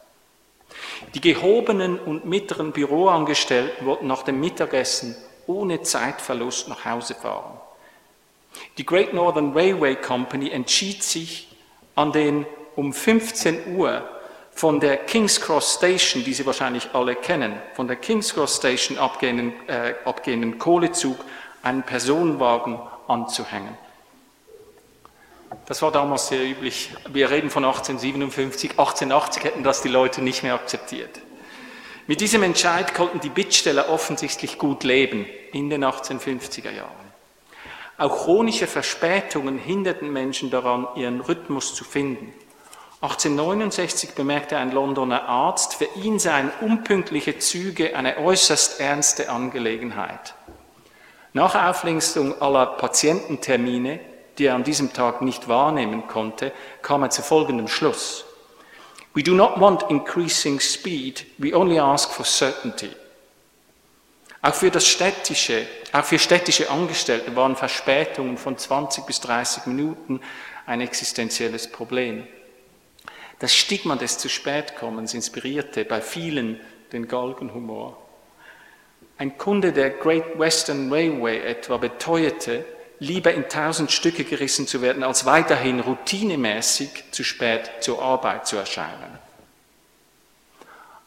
[1.15, 5.15] Die gehobenen und mittleren Büroangestellten wollten nach dem Mittagessen
[5.47, 7.61] ohne Zeitverlust nach Hause fahren.
[8.79, 11.55] Die Great Northern Railway Company entschied sich,
[11.95, 14.09] an den um 15 Uhr
[14.51, 18.97] von der King's Cross Station, die Sie wahrscheinlich alle kennen, von der King's Cross Station
[18.97, 21.19] abgehenden, äh, abgehenden Kohlezug
[21.63, 23.77] einen Personenwagen anzuhängen.
[25.67, 26.91] Das war damals sehr üblich.
[27.11, 28.71] Wir reden von 1857.
[28.73, 31.21] 1880 hätten das die Leute nicht mehr akzeptiert.
[32.07, 37.07] Mit diesem Entscheid konnten die Bittsteller offensichtlich gut leben in den 1850er Jahren.
[37.99, 42.33] Auch chronische Verspätungen hinderten Menschen daran, ihren Rhythmus zu finden.
[43.01, 50.35] 1869 bemerkte ein Londoner Arzt, für ihn seien unpünktliche Züge eine äußerst ernste Angelegenheit.
[51.33, 54.01] Nach Auflistung aller Patiententermine
[54.39, 58.25] die er an diesem Tag nicht wahrnehmen konnte, kam er zu folgendem Schluss.
[59.15, 62.91] We do not want increasing speed, we only ask for certainty.
[64.43, 70.21] Auch für das städtische, auch für städtische Angestellte waren Verspätungen von 20 bis 30 Minuten
[70.67, 72.27] ein existenzielles Problem.
[73.39, 76.61] Das Stigma des zu spät kommens inspirierte bei vielen
[76.93, 77.97] den Galgenhumor.
[79.19, 82.65] Ein Kunde der Great Western Railway etwa beteuerte,
[82.99, 88.57] lieber in tausend Stücke gerissen zu werden, als weiterhin routinemäßig zu spät zur Arbeit zu
[88.57, 89.19] erscheinen.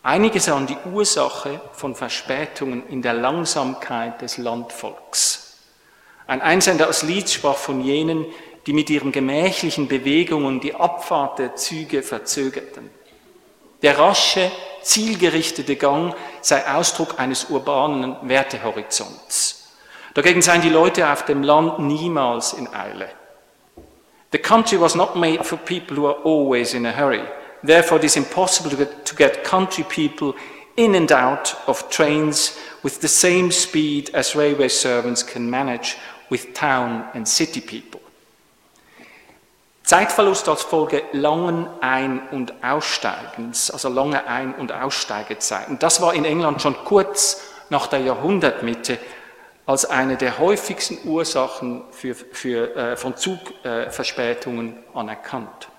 [0.01, 5.57] Einige sahen die Ursache von Verspätungen in der Langsamkeit des Landvolks.
[6.25, 8.25] Ein Einsender aus Leeds sprach von jenen,
[8.65, 12.89] die mit ihren gemächlichen Bewegungen die Abfahrt der Züge verzögerten.
[13.81, 19.58] Der rasche, zielgerichtete Gang sei Ausdruck eines urbanen Wertehorizonts.
[20.13, 23.09] Dagegen seien die Leute auf dem Land niemals in Eile.
[24.31, 27.23] The country was not made for people who are always in a hurry.
[27.63, 30.33] Therefore, it is impossible to get, to get country people
[30.75, 35.97] in and out of trains with the same speed as railway servants can manage
[36.29, 37.99] with town and city people.
[39.83, 45.79] Zeitverlust als Folge langen Ein- und Aussteigens, also lange Ein- und Aussteigezeiten.
[45.79, 48.99] Das war in England schon kurz nach der Jahrhundertmitte
[49.69, 55.69] als eine der häufigsten Ursachen für, für, äh, von Zugverspätungen äh, anerkannt.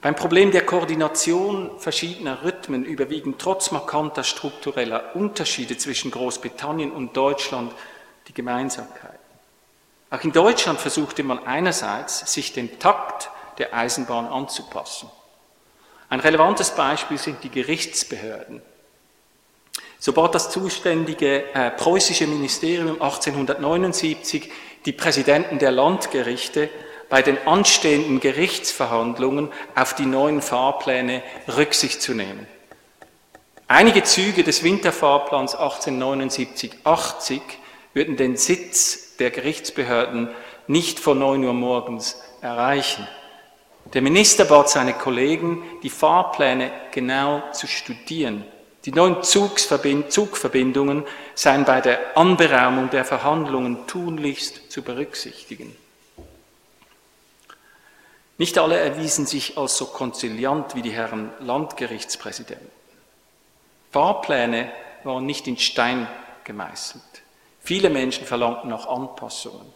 [0.00, 7.74] Beim Problem der Koordination verschiedener Rhythmen überwiegen trotz markanter struktureller Unterschiede zwischen Großbritannien und Deutschland
[8.26, 9.18] die Gemeinsamkeiten.
[10.08, 13.28] Auch in Deutschland versuchte man einerseits, sich dem Takt
[13.58, 15.10] der Eisenbahn anzupassen.
[16.08, 18.62] Ein relevantes Beispiel sind die Gerichtsbehörden.
[20.04, 24.50] So bat das zuständige äh, preußische Ministerium 1879
[24.84, 26.68] die Präsidenten der Landgerichte
[27.08, 31.22] bei den anstehenden Gerichtsverhandlungen auf die neuen Fahrpläne
[31.56, 32.48] Rücksicht zu nehmen.
[33.68, 37.40] Einige Züge des Winterfahrplans 1879-80
[37.94, 40.30] würden den Sitz der Gerichtsbehörden
[40.66, 43.06] nicht vor 9 Uhr morgens erreichen.
[43.94, 48.44] Der Minister bat seine Kollegen, die Fahrpläne genau zu studieren
[48.84, 55.76] die neuen Zugverbindungen seien bei der Anberaumung der Verhandlungen tunlichst zu berücksichtigen.
[58.38, 62.70] Nicht alle erwiesen sich als so konziliant wie die Herren Landgerichtspräsidenten.
[63.92, 64.72] Fahrpläne
[65.04, 66.08] waren nicht in Stein
[66.44, 67.02] gemeißelt.
[67.60, 69.66] Viele Menschen verlangten nach Anpassungen.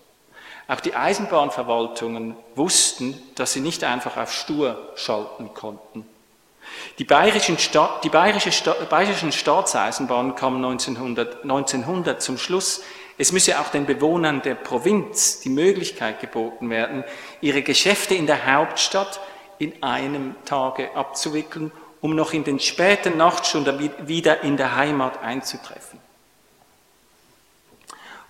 [0.69, 6.05] Auch die Eisenbahnverwaltungen wussten, dass sie nicht einfach auf Stur schalten konnten.
[6.99, 12.83] Die, bayerischen Sta die bayerische Sta bayerischen Staatseisenbahnen kamen 1900, 1900 zum Schluss,
[13.19, 17.03] Es müsse auch den Bewohnern der Provinz die Möglichkeit geboten werden,
[17.41, 19.21] ihre Geschäfte in der Hauptstadt
[19.59, 21.73] in einem Tage abzuwickeln,
[22.03, 25.99] um noch in den späten Nachtstunden wieder in der Heimat einzutreffen.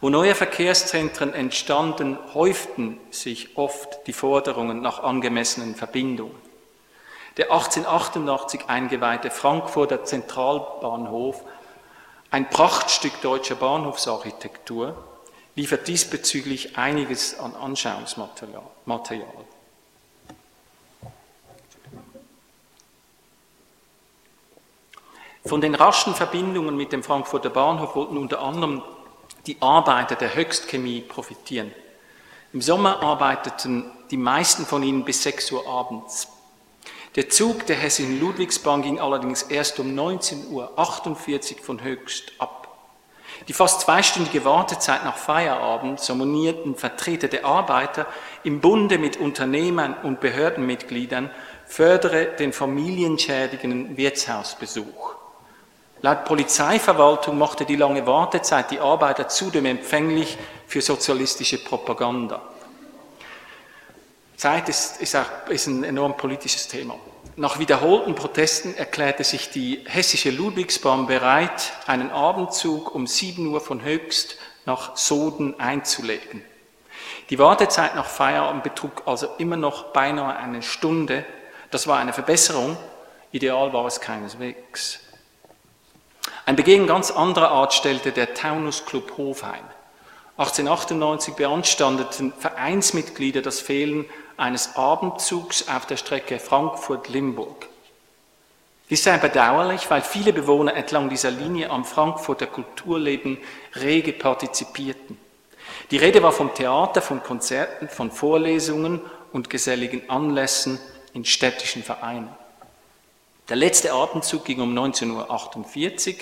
[0.01, 6.45] Wo neue Verkehrszentren entstanden, häuften sich oft die Forderungen nach angemessenen Verbindungen.
[7.37, 11.42] Der 1888 eingeweihte Frankfurter Zentralbahnhof,
[12.31, 14.96] ein Prachtstück deutscher Bahnhofsarchitektur,
[15.55, 18.62] liefert diesbezüglich einiges an Anschauungsmaterial.
[25.44, 28.83] Von den raschen Verbindungen mit dem Frankfurter Bahnhof wollten unter anderem
[29.46, 31.72] die Arbeiter der Höchstchemie profitieren.
[32.53, 36.29] Im Sommer arbeiteten die meisten von ihnen bis 6 Uhr abends.
[37.16, 42.68] Der Zug der Hessischen Ludwigsbahn ging allerdings erst um 19.48 Uhr von Höchst ab.
[43.48, 48.07] Die fast zweistündige Wartezeit nach Feierabend sommonierten Vertreter der Arbeiter
[48.44, 51.31] im Bunde mit Unternehmern und Behördenmitgliedern
[51.64, 55.14] fördere den familienschädigenden Wirtshausbesuch.
[56.02, 62.42] Laut Polizeiverwaltung machte die lange Wartezeit die Arbeiter zudem empfänglich für sozialistische Propaganda.
[64.37, 66.96] Zeit ist, ist, auch, ist ein enorm politisches Thema.
[67.37, 73.83] Nach wiederholten Protesten erklärte sich die hessische Ludwigsbahn bereit, einen Abendzug um 7 Uhr von
[73.83, 76.42] Höchst nach Soden einzulegen.
[77.31, 81.25] Die Wartezeit nach Feierabend betrug also immer noch beinahe eine Stunde.
[81.70, 82.77] Das war eine Verbesserung.
[83.33, 85.01] Ideal war es keineswegs.
[86.44, 89.64] Ein Begehen ganz anderer Art stellte der Taunus Club Hofheim.
[90.38, 94.05] 1898 beanstandeten Vereinsmitglieder das Fehlen
[94.37, 97.68] eines Abendzugs auf der Strecke Frankfurt-Limburg.
[98.88, 103.38] Dies sei bedauerlich, weil viele Bewohner entlang dieser Linie am Frankfurter Kulturleben
[103.75, 105.18] rege partizipierten.
[105.90, 109.01] Die Rede war vom Theater, von Konzerten, von Vorlesungen
[109.33, 110.79] und geselligen Anlässen
[111.14, 112.29] in städtischen Vereinen.
[113.49, 116.20] Der letzte Atemzug ging um 19.48 Uhr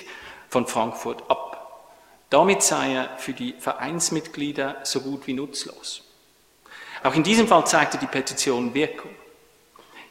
[0.48, 1.90] von Frankfurt ab.
[2.30, 6.03] Damit sei er für die Vereinsmitglieder so gut wie nutzlos.
[7.04, 9.10] Auch in diesem Fall zeigte die Petition Wirkung.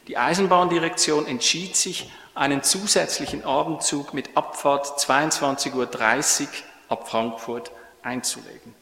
[0.06, 6.48] Die Eisenbahndirektion entschied sich, einen zusätzlichen Abendzug mit Abfahrt 22.30 Uhr
[6.88, 8.74] ab Frankfurt einzulegen.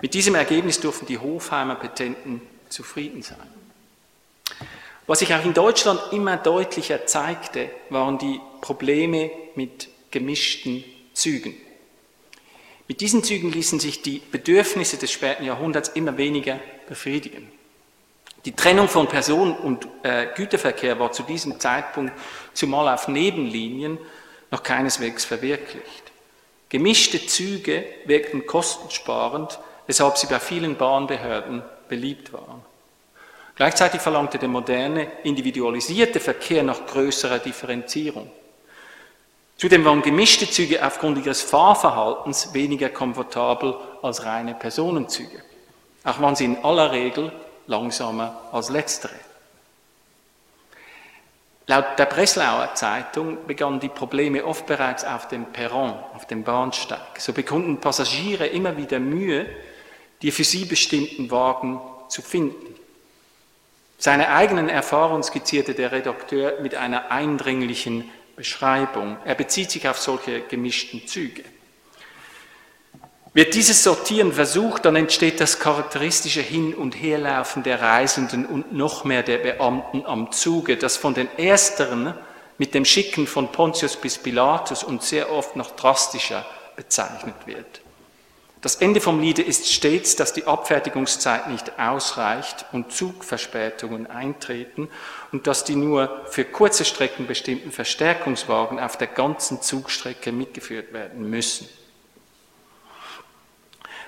[0.00, 3.38] Mit diesem Ergebnis durften die Hofheimer Petenten zufrieden sein.
[5.06, 11.54] Was sich auch in Deutschland immer deutlicher zeigte, waren die Probleme mit gemischten Zügen.
[12.88, 16.58] Mit diesen Zügen ließen sich die Bedürfnisse des späten Jahrhunderts immer weniger
[16.92, 17.50] befriedigen.
[18.44, 22.12] Die Trennung von Personen- und äh, Güterverkehr war zu diesem Zeitpunkt,
[22.52, 23.96] zumal auf Nebenlinien,
[24.50, 26.12] noch keineswegs verwirklicht.
[26.68, 32.60] Gemischte Züge wirkten kostensparend, weshalb sie bei vielen Bahnbehörden beliebt waren.
[33.54, 38.30] Gleichzeitig verlangte der moderne, individualisierte Verkehr nach größerer Differenzierung.
[39.56, 45.42] Zudem waren gemischte Züge aufgrund ihres Fahrverhaltens weniger komfortabel als reine Personenzüge.
[46.04, 47.32] Auch waren sie in aller Regel
[47.66, 49.14] langsamer als letztere.
[51.66, 57.18] Laut der Breslauer Zeitung begannen die Probleme oft bereits auf dem Perron, auf dem Bahnsteig.
[57.18, 59.46] So bekunden Passagiere immer wieder Mühe,
[60.22, 62.74] die für sie bestimmten Wagen zu finden.
[63.96, 69.16] Seine eigenen Erfahrungen skizzierte der Redakteur mit einer eindringlichen Beschreibung.
[69.24, 71.44] Er bezieht sich auf solche gemischten Züge.
[73.34, 79.04] Wird dieses Sortieren versucht, dann entsteht das charakteristische Hin- und Herlaufen der Reisenden und noch
[79.04, 82.12] mehr der Beamten am Zuge, das von den Ersteren
[82.58, 86.44] mit dem Schicken von Pontius bis Pilatus und sehr oft noch drastischer
[86.76, 87.80] bezeichnet wird.
[88.60, 94.90] Das Ende vom Liede ist stets, dass die Abfertigungszeit nicht ausreicht und Zugverspätungen eintreten
[95.32, 101.28] und dass die nur für kurze Strecken bestimmten Verstärkungswagen auf der ganzen Zugstrecke mitgeführt werden
[101.28, 101.66] müssen.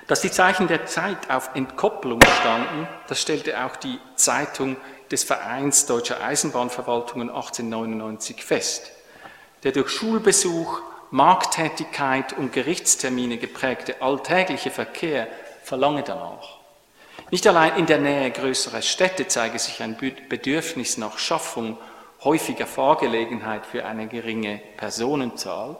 [0.07, 4.77] Dass die Zeichen der Zeit auf Entkopplung standen, das stellte auch die Zeitung
[5.09, 8.91] des Vereins Deutscher Eisenbahnverwaltungen 1899 fest,
[9.63, 15.27] der durch Schulbesuch Markttätigkeit und Gerichtstermine geprägte alltägliche Verkehr
[15.63, 16.57] verlange danach.
[17.31, 21.77] Nicht allein in der Nähe größerer Städte zeige sich ein Bedürfnis nach Schaffung
[22.23, 25.77] häufiger Fahrgelegenheit für eine geringe Personenzahl.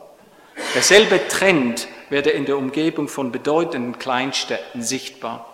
[0.74, 5.52] Derselbe Trend werde in der Umgebung von bedeutenden Kleinstädten sichtbar.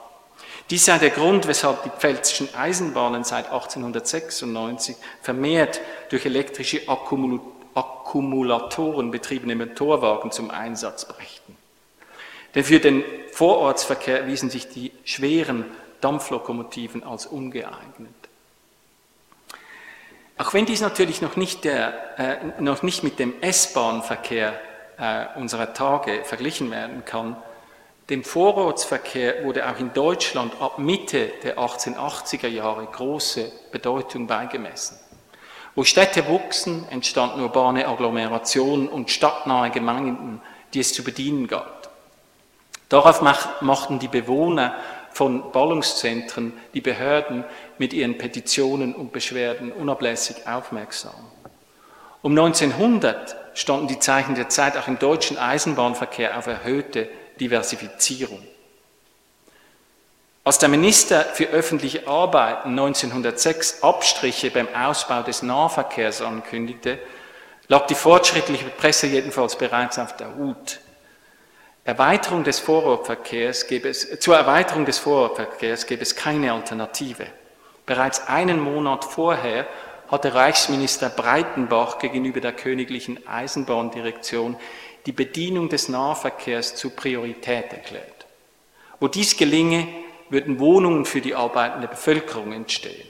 [0.70, 5.80] Dies sei der Grund, weshalb die pfälzischen Eisenbahnen seit 1896 vermehrt
[6.10, 11.56] durch elektrische Akkumulatoren betriebene Motorwagen zum Einsatz brächten.
[12.54, 15.64] Denn für den Vorortsverkehr erwiesen sich die schweren
[16.00, 18.14] Dampflokomotiven als ungeeignet.
[20.38, 24.58] Auch wenn dies natürlich noch nicht, der, äh, noch nicht mit dem S-Bahn-Verkehr
[24.98, 27.36] äh, unserer Tage verglichen werden kann,
[28.10, 34.98] dem Vorortsverkehr wurde auch in Deutschland ab Mitte der 1880er Jahre große Bedeutung beigemessen.
[35.74, 40.42] Wo Städte wuchsen, entstanden urbane Agglomerationen und stadtnahe Gemeinden,
[40.74, 41.90] die es zu bedienen gab.
[42.88, 43.22] Darauf
[43.62, 44.74] machten die Bewohner
[45.12, 47.44] von Ballungszentren die Behörden
[47.78, 51.14] mit ihren Petitionen und Beschwerden unablässig aufmerksam.
[52.22, 57.08] Um 1900 standen die Zeichen der Zeit auch im deutschen Eisenbahnverkehr auf erhöhte
[57.40, 58.40] Diversifizierung.
[60.44, 66.98] Als der Minister für öffentliche Arbeiten 1906 Abstriche beim Ausbau des Nahverkehrs ankündigte,
[67.68, 70.80] lag die fortschrittliche Presse jedenfalls bereits auf der Hut.
[71.84, 77.26] Erweiterung des Vorortverkehrs gäbe es, zur Erweiterung des Vorortverkehrs gäbe es keine Alternative.
[77.86, 79.66] Bereits einen Monat vorher
[80.12, 84.56] hatte Reichsminister Breitenbach gegenüber der königlichen Eisenbahndirektion
[85.06, 88.26] die Bedienung des Nahverkehrs zur Priorität erklärt.
[89.00, 89.88] Wo dies gelinge,
[90.28, 93.06] würden Wohnungen für die arbeitende Bevölkerung entstehen.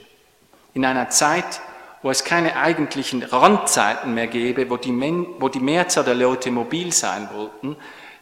[0.73, 1.61] In einer Zeit,
[2.01, 6.51] wo es keine eigentlichen Randzeiten mehr gäbe, wo die, Men wo die Mehrzahl der Leute
[6.51, 7.75] mobil sein wollten,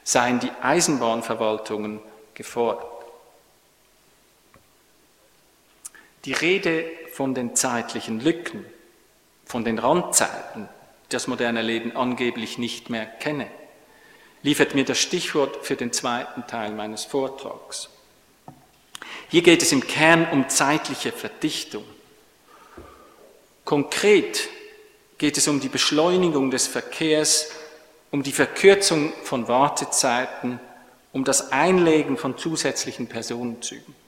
[0.03, 1.99] seien die Eisenbahnverwaltungen
[2.33, 2.85] gefordert.
[6.25, 8.65] Die Rede von den zeitlichen Lücken,
[9.45, 10.69] von den Randzeiten,
[11.05, 13.47] die das moderne Leben angeblich nicht mehr kenne,
[14.43, 17.89] liefert mir das Stichwort für den zweiten Teil meines Vortrags.
[19.29, 21.83] Hier geht es im Kern um zeitliche Verdichtung.
[23.63, 24.49] Konkret
[25.17, 27.51] geht es um die Beschleunigung des Verkehrs,
[28.09, 30.59] um die Verkürzung von Wartezeiten,
[31.13, 34.00] um das Einlegen von zusätzlichen Personenzügen.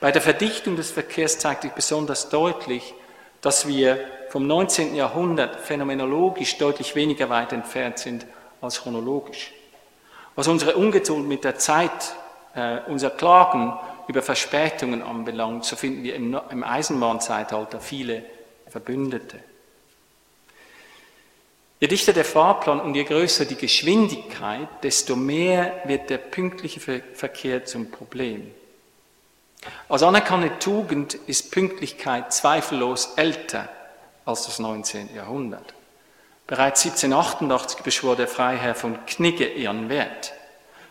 [0.00, 2.94] Bei der Verdichtung des Verkehrs zeigt sich besonders deutlich,
[3.40, 4.94] dass wir vom 19.
[4.94, 8.26] Jahrhundert phänomenologisch deutlich weniger weit entfernt sind
[8.60, 9.52] als chronologisch.
[10.34, 12.14] Was unsere Ungeduld mit der Zeit,
[12.54, 13.72] äh, unser Klagen
[14.08, 18.24] über Verspätungen anbelangt, so finden wir im, im Eisenbahnzeitalter viele
[18.68, 19.38] Verbündete.
[21.80, 27.64] Je dichter der Fahrplan und je größer die Geschwindigkeit, desto mehr wird der pünktliche Verkehr
[27.64, 28.50] zum Problem.
[29.88, 33.68] Als anerkannte Tugend ist Pünktlichkeit zweifellos älter
[34.24, 35.14] als das 19.
[35.14, 35.74] Jahrhundert.
[36.46, 40.32] Bereits 1788 beschwor der Freiherr von Knigge ihren Wert.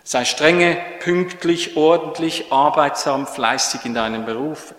[0.03, 4.76] Sei strenge, pünktlich, ordentlich, arbeitsam, fleißig in deinem Beruf.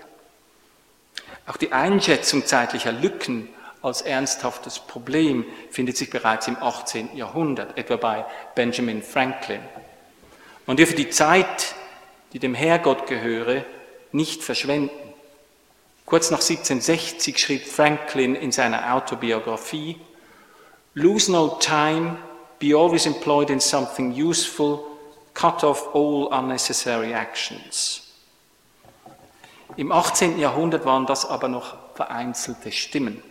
[1.47, 3.49] Auch die Einschätzung zeitlicher Lücken
[3.83, 7.17] als ernsthaftes Problem findet sich bereits im 18.
[7.17, 8.25] Jahrhundert, etwa bei
[8.55, 9.61] Benjamin Franklin.
[10.67, 11.75] Man dürfe die Zeit,
[12.33, 13.65] die dem Herrgott gehöre,
[14.17, 14.91] nicht verschwenden.
[16.07, 20.01] Kurz nach 1760 schrieb Franklin in seiner Autobiografie,
[20.95, 22.17] Lose no time,
[22.59, 24.81] be always employed in something useful,
[25.35, 28.03] cut off all unnecessary actions.
[29.77, 30.39] Im 18.
[30.39, 33.23] Jahrhundert waren das aber noch vereinzelte Stimmen.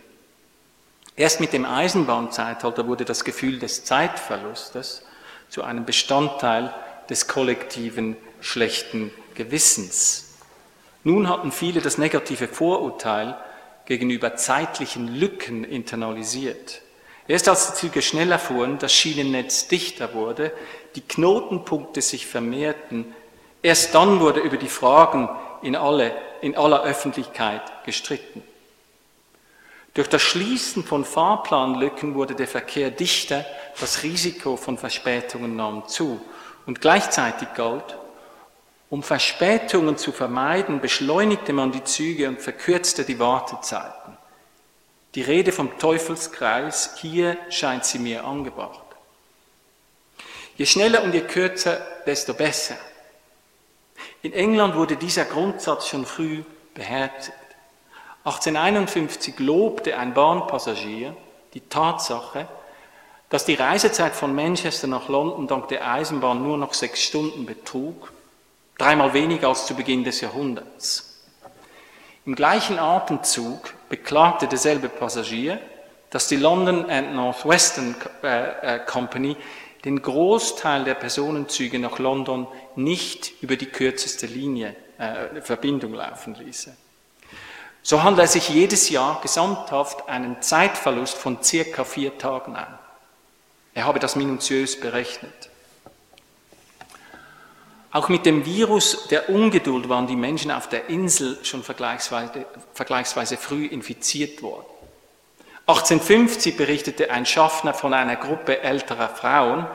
[1.16, 5.02] Erst mit dem Eisenbahnzeitalter wurde das Gefühl des Zeitverlustes
[5.48, 6.72] zu einem Bestandteil
[7.08, 10.25] des kollektiven schlechten Gewissens.
[11.06, 13.36] Nun hatten viele das negative Vorurteil
[13.84, 16.82] gegenüber zeitlichen Lücken internalisiert.
[17.28, 20.50] Erst als die Züge schneller fuhren, das Schienennetz dichter wurde,
[20.96, 23.14] die Knotenpunkte sich vermehrten,
[23.62, 25.28] erst dann wurde über die Fragen
[25.62, 28.42] in, alle, in aller Öffentlichkeit gestritten.
[29.94, 33.46] Durch das Schließen von Fahrplanlücken wurde der Verkehr dichter,
[33.78, 36.20] das Risiko von Verspätungen nahm zu.
[36.66, 37.96] Und gleichzeitig galt,
[38.88, 44.16] um Verspätungen zu vermeiden, beschleunigte man die Züge und verkürzte die Wartezeiten.
[45.14, 48.80] Die Rede vom Teufelskreis, hier scheint sie mir angebracht.
[50.56, 52.76] Je schneller und je kürzer, desto besser.
[54.22, 56.42] In England wurde dieser Grundsatz schon früh
[56.74, 57.36] beherzigt.
[58.24, 61.16] 1851 lobte ein Bahnpassagier
[61.54, 62.48] die Tatsache,
[63.28, 68.12] dass die Reisezeit von Manchester nach London dank der Eisenbahn nur noch sechs Stunden betrug,
[68.78, 71.22] dreimal weniger als zu Beginn des Jahrhunderts.
[72.24, 75.60] Im gleichen Atemzug beklagte derselbe Passagier,
[76.10, 79.36] dass die London and Northwestern äh, äh, Company
[79.84, 86.76] den Großteil der Personenzüge nach London nicht über die kürzeste Linie äh, Verbindung laufen ließe.
[87.82, 92.78] So handelt sich jedes Jahr gesamthaft einen Zeitverlust von circa vier Tagen an.
[93.74, 95.50] Er habe das minutiös berechnet.
[97.96, 102.44] Auch mit dem Virus der Ungeduld waren die Menschen auf der Insel schon vergleichsweise,
[102.74, 104.66] vergleichsweise früh infiziert worden.
[105.66, 109.66] 1850 berichtete ein Schaffner von einer Gruppe älterer Frauen,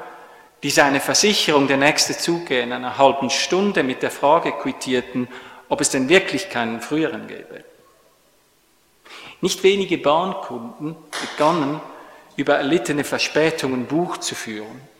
[0.61, 5.27] die seine Versicherung, der nächste Zug in einer halben Stunde mit der Frage quittierten,
[5.67, 7.63] ob es denn wirklich keinen früheren gäbe.
[9.41, 11.81] Nicht wenige Bahnkunden begannen,
[12.35, 14.90] über erlittene Verspätungen Buch zu führen.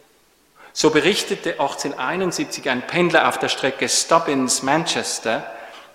[0.73, 5.45] So berichtete 1871 ein Pendler auf der Strecke Stubbins-Manchester,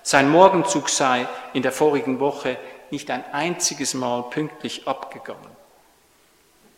[0.03, 2.59] sein Morgenzug sei in der vorigen Woche
[2.91, 5.57] nicht ein einziges Mal pünktlich abgegangen.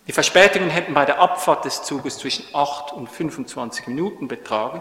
[0.07, 4.81] Die Verspätungen hätten bei der Abfahrt des Zuges zwischen 8 und 25 Minuten betragen.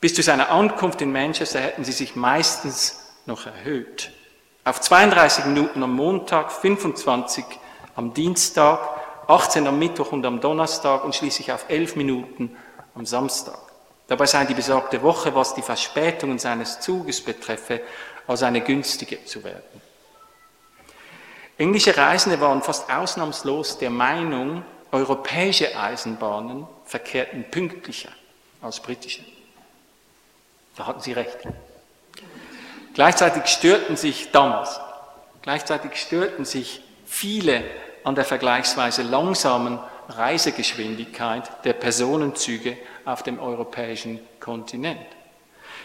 [0.00, 4.10] Bis zu seiner Ankunft in Manchester hätten sie sich meistens noch erhöht.
[4.64, 7.44] Auf 32 Minuten am Montag, 25
[7.96, 8.97] am Dienstag
[9.28, 12.56] 18 am Mittwoch und am Donnerstag und schließlich auf 11 Minuten
[12.94, 13.58] am Samstag.
[14.06, 17.82] Dabei sei die besagte Woche, was die Verspätungen seines Zuges betreffe,
[18.26, 19.82] als eine günstige zu werden.
[21.58, 28.10] Englische Reisende waren fast ausnahmslos der Meinung, europäische Eisenbahnen verkehrten pünktlicher
[28.62, 29.22] als britische.
[30.76, 31.36] Da hatten sie recht.
[32.94, 34.80] Gleichzeitig störten sich damals,
[35.42, 37.62] gleichzeitig störten sich viele
[38.08, 39.78] an der vergleichsweise langsamen
[40.08, 45.06] Reisegeschwindigkeit der Personenzüge auf dem europäischen Kontinent.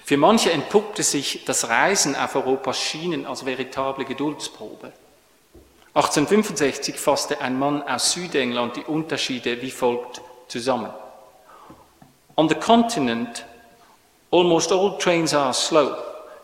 [0.06, 4.94] Für manche entpuppte sich das Reisen auf Europas Schienen als veritable Geduldsprobe.
[5.96, 10.92] 1865 fasste ein Mann aus Südengland die Unterschiede wie folgt zusammen.
[12.38, 13.46] On the continent,
[14.32, 15.96] almost all trains are slow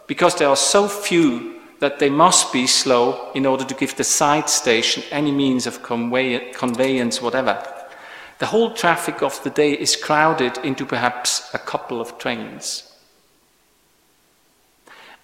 [0.07, 4.03] because there are so few that they must be slow in order to give the
[4.03, 7.63] side station any means of conveyance, whatever.
[8.39, 12.85] The whole traffic of the day is crowded into perhaps a couple of trains.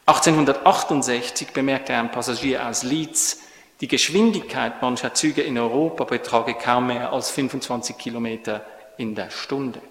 [0.08, 3.42] 1868 bemerkte ein Passagier aus Leeds,
[3.82, 8.66] die Geschwindigkeit mancher Züge in Europa betrage kaum mehr als 25 Kilometer
[8.98, 9.82] in der Stunde.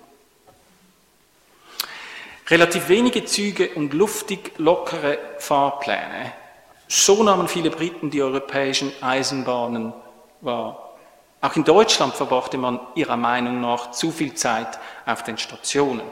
[2.48, 6.32] Relativ wenige Züge und luftig lockere Fahrpläne
[6.94, 9.92] so nahmen viele Briten die europäischen Eisenbahnen
[10.40, 10.94] wahr.
[11.40, 16.02] Auch in Deutschland verbrachte man ihrer Meinung nach zu viel Zeit auf den Stationen.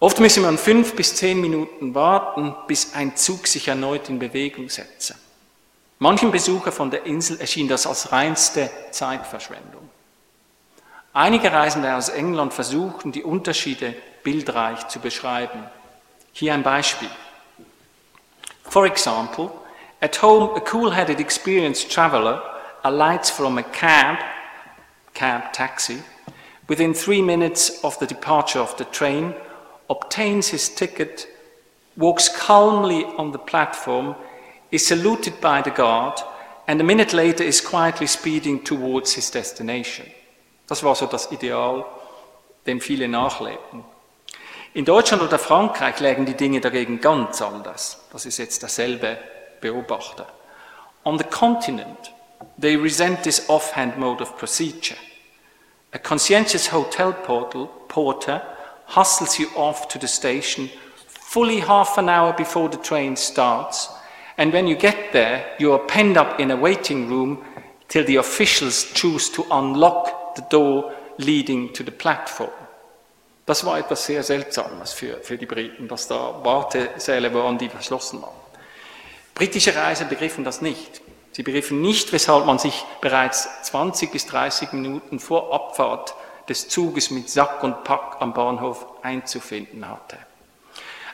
[0.00, 4.68] Oft müsse man fünf bis zehn Minuten warten, bis ein Zug sich erneut in Bewegung
[4.68, 5.14] setze.
[6.00, 9.88] Manchen Besucher von der Insel erschien das als reinste Zeitverschwendung.
[11.12, 13.94] Einige Reisende aus England versuchten, die Unterschiede
[14.24, 15.62] bildreich zu beschreiben.
[16.32, 17.10] Hier ein Beispiel.
[18.72, 19.52] For example,
[20.00, 22.40] at home, a cool-headed, experienced traveler
[22.84, 24.16] alights from a cab,
[25.12, 25.98] cab taxi,
[26.70, 29.34] within three minutes of the departure of the train,
[29.90, 31.28] obtains his ticket,
[31.98, 34.16] walks calmly on the platform,
[34.70, 36.18] is saluted by the guard,
[36.66, 40.06] and a minute later is quietly speeding towards his destination.
[40.66, 41.84] Das war so das Ideal,
[42.64, 43.84] dem viele nachlebten.
[44.74, 48.04] In Deutschland oder Frankreich lägen die Dinge dagegen ganz anders.
[48.10, 49.18] Das ist jetzt derselbe
[49.60, 50.26] Beobachter.
[51.04, 52.12] On the continent,
[52.58, 54.96] they resent this offhand mode of procedure.
[55.92, 58.40] A conscientious hotel portal, porter
[58.96, 60.70] hustles you off to the station
[61.32, 63.90] fully half an hour before the train starts,
[64.36, 67.44] and when you get there, you are penned up in a waiting room
[67.88, 72.50] till the officials choose to unlock the door leading to the platform.
[73.44, 78.22] Das war etwas sehr Seltsames für, für die Briten, dass da Wartesäle waren, die verschlossen
[78.22, 78.34] waren.
[79.34, 81.00] Britische Reisende begriffen das nicht.
[81.32, 86.14] Sie begriffen nicht, weshalb man sich bereits 20 bis 30 Minuten vor Abfahrt
[86.48, 90.18] des Zuges mit Sack und Pack am Bahnhof einzufinden hatte.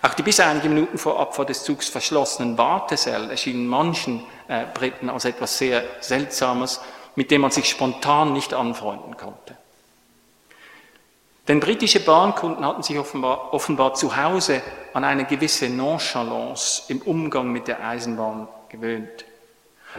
[0.03, 5.09] Auch die bis einige Minuten vor Abfahrt des Zugs verschlossenen Wartesäle erschienen manchen äh, Briten
[5.09, 6.81] als etwas sehr Seltsames,
[7.17, 9.57] mit dem man sich spontan nicht anfreunden konnte.
[11.49, 14.61] Denn britische Bahnkunden hatten sich offenbar, offenbar zu Hause
[14.93, 19.25] an eine gewisse Nonchalance im Umgang mit der Eisenbahn gewöhnt.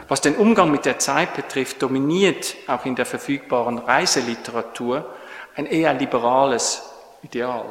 [0.07, 5.11] Was den Umgang mit der Zeit betrifft, dominiert auch in der verfügbaren Reiseliteratur
[5.55, 6.83] ein eher liberales
[7.23, 7.65] Ideal,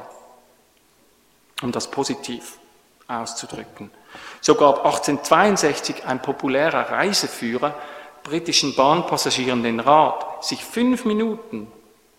[1.62, 2.58] um das positiv
[3.06, 3.92] auszudrücken.
[4.40, 7.74] So gab 1862 ein populärer Reiseführer
[8.24, 11.72] britischen Bahnpassagieren den Rat, sich fünf Minuten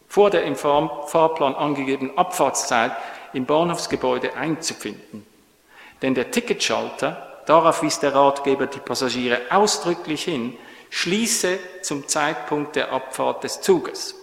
[0.09, 2.91] vor der im Fahrplan angegebenen Abfahrtszeit
[3.31, 5.25] im Bahnhofsgebäude einzufinden.
[6.01, 10.57] Denn der Ticketschalter, darauf wies der Ratgeber die Passagiere ausdrücklich hin,
[10.89, 14.15] schließe zum Zeitpunkt der Abfahrt des Zuges.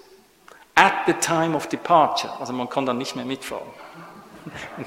[0.74, 3.68] At the time of departure, also man kann dann nicht mehr mitfahren.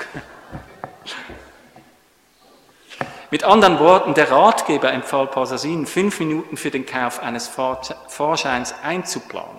[3.32, 9.59] Mit anderen Worten, der Ratgeber empfahl Passasin, fünf Minuten für den Kauf eines Fahrscheins einzuplanen.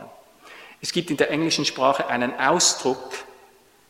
[0.83, 3.13] Es gibt in der englischen Sprache einen Ausdruck,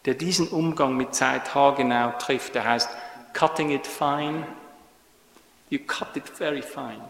[0.04, 2.54] der diesen Umgang mit Zeit haargenau trifft.
[2.54, 2.88] Der heißt
[3.32, 4.46] cutting it fine.
[5.68, 7.00] You cut it very fine.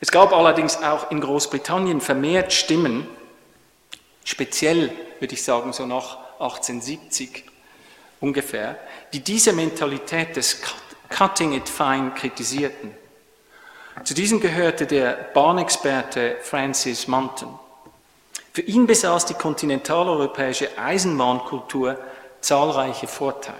[0.00, 3.06] Es gab allerdings auch in Großbritannien vermehrt Stimmen,
[4.24, 7.44] speziell würde ich sagen so nach 1870
[8.20, 8.78] ungefähr,
[9.12, 10.62] die diese Mentalität des
[11.10, 12.94] Cutting it fine kritisierten.
[14.04, 17.58] Zu diesen gehörte der Bahnexperte Francis Monton.
[18.60, 21.96] Für ihn besaß die kontinentaleuropäische Eisenbahnkultur
[22.42, 23.56] zahlreiche Vorteile.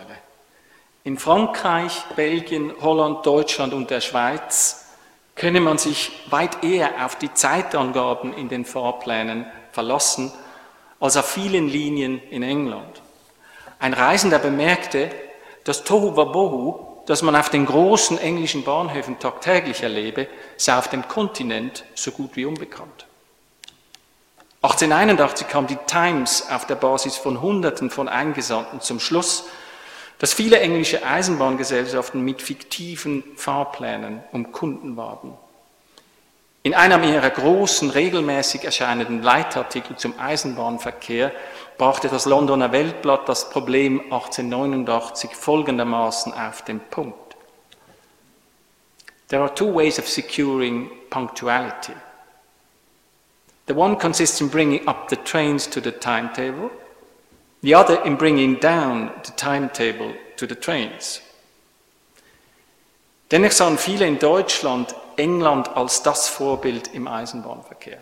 [1.05, 4.91] In Frankreich, Belgien, Holland, Deutschland und der Schweiz
[5.37, 10.35] könne man sich weit eher auf die Zeitangaben in den Fahrplänen verlassen
[11.01, 13.01] als auf vielen Linien in England.
[13.79, 15.09] Ein Reisender bemerkte,
[15.65, 20.29] dass Tohu Wabohu das man auf den großen englischen Bahnhöfen tagtäglich erlebe,
[20.59, 23.07] sei auf dem Kontinent so gut wie unbekannt.
[24.63, 29.45] 1881 kam die Times auf der Basis von Hunderten von Eingesandten zum Schluss,
[30.19, 35.33] dass viele englische Eisenbahngesellschaften mit fiktiven Fahrplänen um Kunden warten.
[36.63, 41.33] In einem ihrer großen, regelmäßig erscheinenden Leitartikel zum Eisenbahnverkehr
[41.79, 47.35] brachte das Londoner Weltblatt das Problem 1889 folgendermaßen auf den Punkt.
[49.29, 51.95] There are two ways of securing punctuality.
[53.71, 56.73] The one consists in bringing up the trains to the timetable,
[57.63, 61.21] the other in bringing down the timetable to the trains.
[63.31, 67.99] Dennoch sahen viele in Deutschland England als das Vorbild im Eisenbahnverkehr.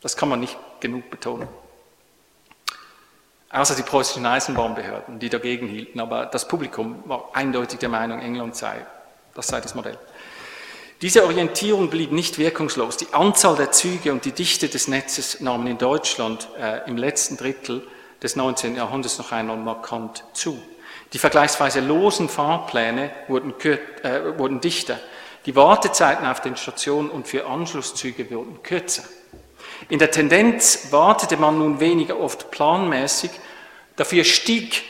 [0.00, 1.48] Das kann man nicht genug betonen.
[3.50, 8.56] Außer die preußischen Eisenbahnbehörden, die dagegen hielten, aber das Publikum war eindeutig der Meinung, England
[8.56, 8.86] sei,
[9.34, 9.98] das sei das Modell.
[11.04, 12.96] Diese Orientierung blieb nicht wirkungslos.
[12.96, 17.36] Die Anzahl der Züge und die Dichte des Netzes nahmen in Deutschland äh, im letzten
[17.36, 17.86] Drittel
[18.22, 18.74] des 19.
[18.74, 20.58] Jahrhunderts noch einmal markant zu.
[21.12, 24.98] Die vergleichsweise losen Fahrpläne wurden, äh, wurden dichter.
[25.44, 29.04] Die Wartezeiten auf den Stationen und für Anschlusszüge wurden kürzer.
[29.90, 33.30] In der Tendenz wartete man nun weniger oft planmäßig,
[33.96, 34.84] dafür stieg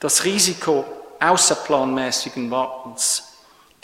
[0.00, 0.84] das Risiko
[1.20, 3.33] außerplanmäßigen Wartens.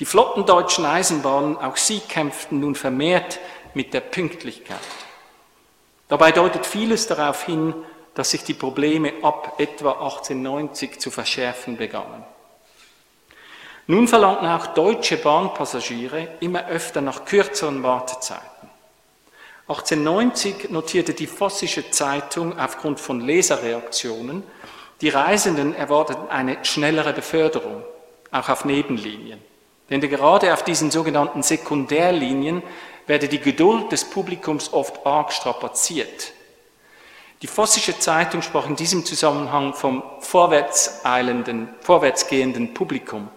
[0.01, 3.39] Die flotten deutschen Eisenbahnen, auch sie kämpften nun vermehrt
[3.75, 4.79] mit der Pünktlichkeit.
[6.09, 7.75] Dabei deutet vieles darauf hin,
[8.15, 12.25] dass sich die Probleme ab etwa 1890 zu verschärfen begannen.
[13.87, 18.71] Nun verlangten auch deutsche Bahnpassagiere immer öfter nach kürzeren Wartezeiten.
[19.69, 24.45] 1890 notierte die Vossische Zeitung aufgrund von Leserreaktionen,
[25.03, 27.83] die Reisenden erwarteten eine schnellere Beförderung,
[28.33, 29.50] auch auf Nebenlinien.
[29.91, 32.63] Denn gerade auf diesen sogenannten Sekundärlinien
[33.07, 36.33] werde die Geduld des Publikums oft arg strapaziert.
[37.43, 43.29] Die Vossische Zeitung sprach in diesem Zusammenhang vom vorwärtseilenden, vorwärtsgehenden Publikum.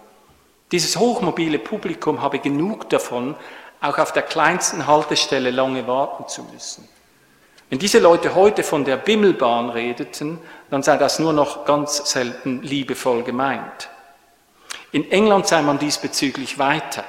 [0.70, 3.34] Dieses hochmobile Publikum habe genug davon,
[3.80, 6.88] auch auf der kleinsten Haltestelle lange warten zu müssen.
[7.70, 10.38] Wenn diese Leute heute von der Bimmelbahn redeten,
[10.70, 13.88] dann sei das nur noch ganz selten liebevoll gemeint.
[14.94, 17.02] In England sei man diesbezüglich weiter.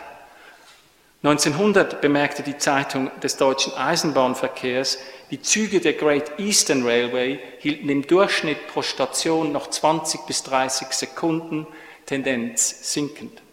[1.22, 4.98] 1900 bemerkte die Zeitung des deutschen Eisenbahnverkehrs,
[5.30, 10.88] die Züge der Great Eastern Railway hielten im Durchschnitt pro Station noch 20 bis 30
[10.94, 11.68] Sekunden,
[12.08, 13.44] Tendenz sinkend.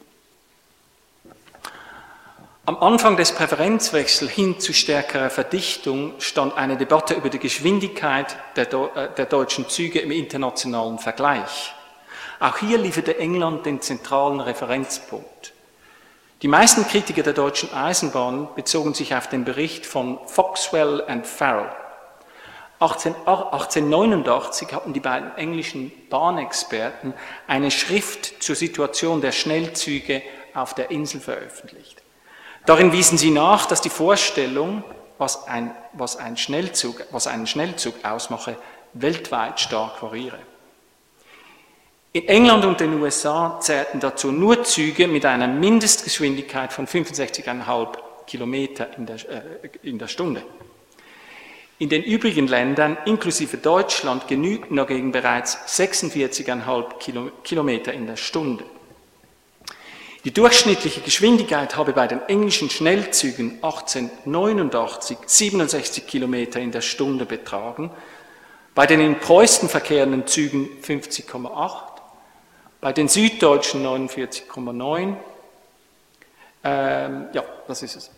[2.65, 8.73] Am Anfang des Präferenzwechsels hin zu stärkerer Verdichtung stand eine Debatte über die Geschwindigkeit der,
[8.73, 11.75] äh, der, deutschen Züge im internationalen Vergleich.
[12.43, 15.53] Auch hier lieferte England den zentralen Referenzpunkt.
[16.43, 21.71] Die meisten Kritiker der deutschen Eisenbahn bezogen sich auf den Bericht von Foxwell und Farrell.
[22.81, 27.15] 18, 1889 hatten die beiden englischen Bahnexperten
[27.47, 30.21] eine Schrift zur Situation der Schnellzüge
[30.53, 32.03] auf der Insel veröffentlicht.
[32.67, 34.83] Darin wiesen sie nach, dass die Vorstellung,
[35.17, 38.57] was, ein, was, ein Schnellzug, was einen Schnellzug ausmache,
[38.95, 40.41] weltweit stark variiere.
[42.15, 47.97] In England und den USA zählten dazu nur Züge mit einer Mindestgeschwindigkeit von 65,5
[48.27, 50.43] Kilometer in der, äh, in der Stunde.
[51.79, 58.65] In den übrigen Ländern, inklusive Deutschland, genügten dagegen bereits 46,5 Kilometer in der Stunde.
[60.25, 67.91] Die durchschnittliche Geschwindigkeit habe bei den englischen Schnellzügen 1889 67 Kilometer in der Stunde betragen,
[68.75, 71.92] Bei den in Preußen verkehrenden Zügen 50,8,
[72.83, 75.17] bei den Süddeutschen 49,9.
[76.65, 78.11] Ähm, ja, das ist es.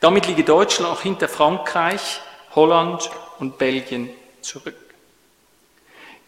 [0.00, 2.20] Damit liege Deutschland auch hinter Frankreich,
[2.54, 4.08] Holland und Belgien
[4.40, 4.74] zurück.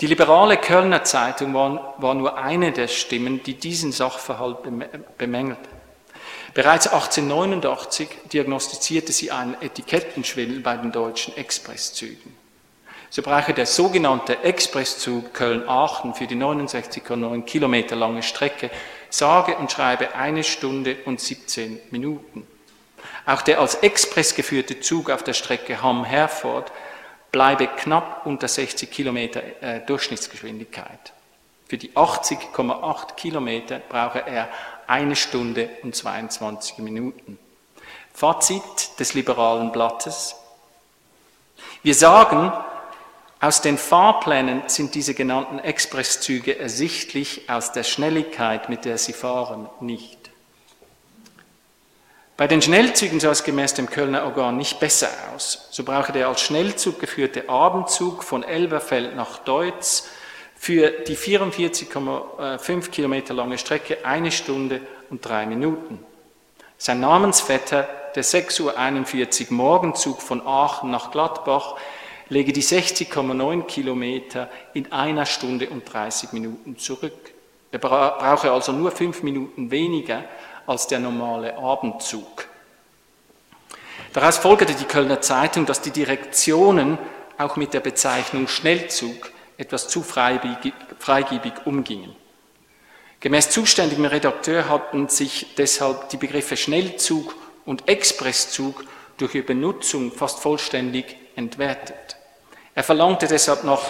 [0.00, 4.58] Die liberale Kölner Zeitung war, war nur eine der Stimmen, die diesen Sachverhalt
[5.16, 5.68] bemängelte.
[6.54, 12.37] Bereits 1889 diagnostizierte sie einen Etikettenschwindel bei den deutschen Expresszügen.
[13.10, 18.70] So brauche der sogenannte Expresszug Köln-Aachen für die 69,9 Kilometer lange Strecke
[19.10, 22.46] sage und schreibe eine Stunde und 17 Minuten.
[23.24, 26.70] Auch der als Express geführte Zug auf der Strecke Hamm-Herford
[27.32, 31.12] bleibe knapp unter 60 Kilometer äh, Durchschnittsgeschwindigkeit.
[31.66, 34.48] Für die 80,8 Kilometer brauche er
[34.86, 37.38] eine Stunde und 22 Minuten.
[38.14, 40.34] Fazit des liberalen Blattes.
[41.82, 42.52] Wir sagen,
[43.40, 49.68] aus den Fahrplänen sind diese genannten Expresszüge ersichtlich, aus der Schnelligkeit, mit der sie fahren,
[49.80, 50.18] nicht.
[52.36, 55.68] Bei den Schnellzügen sah es gemäß dem Kölner Organ nicht besser aus.
[55.72, 60.08] So brauche der als Schnellzug geführte Abendzug von Elberfeld nach Deutz
[60.54, 64.80] für die 44,5 Kilometer lange Strecke eine Stunde
[65.10, 66.04] und drei Minuten.
[66.76, 71.74] Sein Namensvetter, der 6.41 Uhr Morgenzug von Aachen nach Gladbach,
[72.28, 77.32] lege die 60,9 Kilometer in einer Stunde und 30 Minuten zurück.
[77.70, 80.24] Er brauche also nur fünf Minuten weniger
[80.66, 82.46] als der normale Abendzug.
[84.12, 86.98] Daraus folgerte die Kölner Zeitung, dass die Direktionen
[87.36, 92.14] auch mit der Bezeichnung Schnellzug etwas zu freigebig umgingen.
[93.20, 97.34] Gemäß zuständigem Redakteur hatten sich deshalb die Begriffe Schnellzug
[97.66, 98.84] und Expresszug
[99.16, 102.17] durch ihre Benutzung fast vollständig entwertet.
[102.78, 103.80] Er verlangte deshalb nach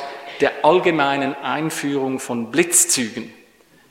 [0.40, 3.30] der allgemeinen Einführung von Blitzzügen.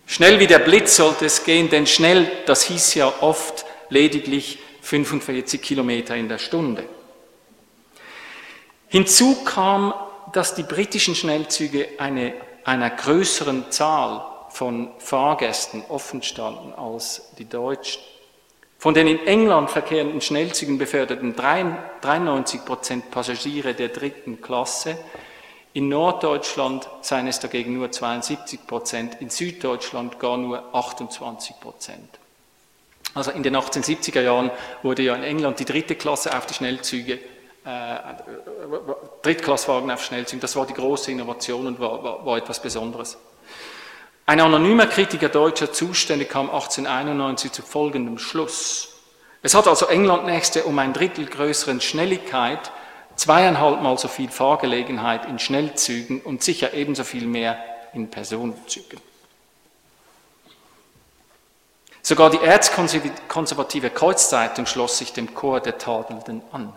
[0.07, 5.61] Schnell wie der Blitz sollte es gehen, denn schnell, das hieß ja oft lediglich 45
[5.61, 6.83] Kilometer in der Stunde.
[8.87, 9.93] Hinzu kam,
[10.33, 12.33] dass die britischen Schnellzüge eine,
[12.63, 18.01] einer größeren Zahl von Fahrgästen offen standen als die deutschen.
[18.79, 24.97] Von den in England verkehrenden Schnellzügen beförderten 93 Prozent Passagiere der dritten Klasse
[25.77, 32.17] in Norddeutschland seien es dagegen nur 72 Prozent, in Süddeutschland gar nur 28 Prozent.
[33.13, 34.49] Also in den 1870er Jahren
[34.81, 37.19] wurde ja in England die dritte Klasse auf die Schnellzüge,
[37.63, 37.97] äh,
[39.21, 43.15] Drittklasswagen auf Schnellzügen, das war die große Innovation und war, war, war etwas Besonderes.
[44.29, 48.89] Ein anonymer Kritiker deutscher Zustände kam 1891 zu folgendem Schluss.
[49.41, 52.73] Es hat also England nächste um ein Drittel größeren Schnelligkeit
[53.15, 57.57] zweieinhalb Mal so viel Fahrgelegenheit in Schnellzügen und sicher ebenso viel mehr
[57.93, 58.99] in Personenzügen.
[62.01, 66.73] Sogar die erzkonservative Kreuzzeitung schloss sich dem Chor der Tadelnden an.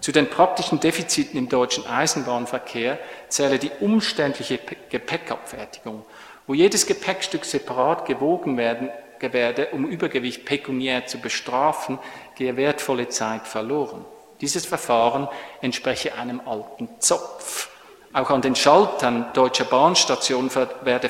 [0.00, 6.04] Zu den praktischen Defiziten im deutschen Eisenbahnverkehr zähle die umständliche Gepäckabfertigung,
[6.46, 8.90] wo jedes Gepäckstück separat gewogen werden
[9.20, 11.98] werde, um Übergewicht pekuniär zu bestrafen,
[12.36, 14.04] gehe wertvolle Zeit verloren.
[14.40, 15.28] Dieses Verfahren
[15.62, 17.70] entspreche einem alten Zopf.
[18.12, 20.50] Auch an den Schaltern deutscher Bahnstationen
[20.82, 21.08] werde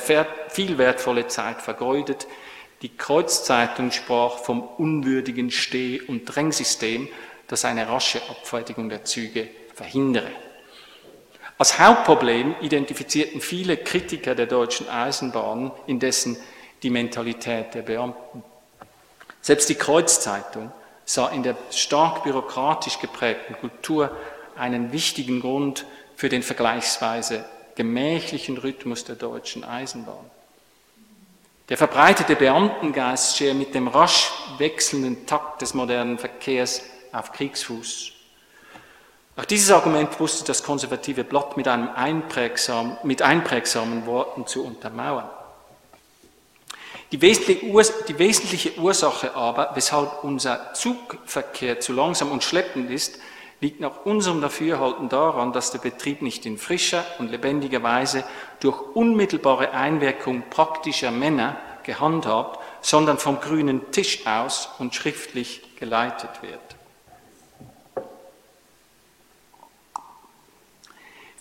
[0.49, 2.27] viel wertvolle Zeit vergeudet.
[2.83, 7.09] Die Kreuzzeitung sprach vom unwürdigen Steh- und Drängsystem,
[7.49, 10.31] das eine rasche Abfertigung der Züge verhindere.
[11.59, 16.37] Als Hauptproblem identifizierten viele Kritiker der deutschen Eisenbahn indessen
[16.83, 18.43] die Mentalität der Beamten.
[19.41, 20.71] Selbst die Kreuzzeitung
[21.07, 24.15] sah in der stark bürokratisch geprägten Kultur
[24.57, 27.45] einen wichtigen Grund für den vergleichsweise
[27.75, 30.31] gemächlichen Rhythmus der deutschen Eisenbahn.
[31.69, 36.83] Der verbreitete Beamtengeist stehe mit dem rasch wechselnden Takt des modernen Verkehrs
[37.13, 38.13] auf Kriegsfuß.
[39.37, 45.29] Auch dieses Argument wusste das konservative Blatt mit, einprägsam, mit einprägsamen Worten zu untermauern.
[47.13, 53.21] Die wesentliche, Ursache aber, weshalb unser Zugverkehr zu langsam und schleppend ist,
[53.61, 58.25] liegt nach unserem Dafürhalten daran, dass der Betrieb nicht in frischer und lebendiger Weise
[58.61, 66.66] durch unmittelbare Einwirkung praktischer Männer gehandhabt, sondern vom grünen Tisch aus und schriftlich geleitet wird.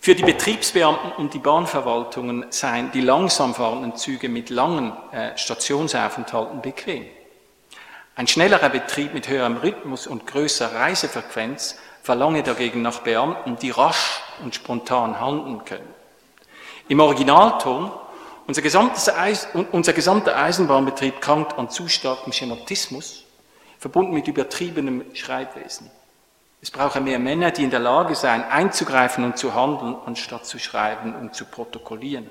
[0.06, 6.62] Für die Betriebsbeamten und die Bahnverwaltungen seien die langsam fahrenden Züge mit langen äh, Stationsaufenthalten
[6.62, 7.08] bequem.
[8.16, 14.22] Ein schnellerer Betrieb mit höherem Rhythmus und größerer Reisefrequenz verlange dagegen nach Beamten, die rasch
[14.43, 15.91] und spontan handeln können.
[16.88, 17.89] Im Originalton,
[18.45, 18.62] unser,
[19.72, 23.26] unser gesamter Eisenbahnbetrieb krankt an zu starkem Schematismus,
[23.80, 25.89] verbunden mit übertriebenem Schreibwesen.
[26.66, 30.57] Es brauche mehr Männer, die in der Lage seien, einzugreifen und zu handeln, anstatt zu
[30.57, 32.28] schreiben und zu protokollieren.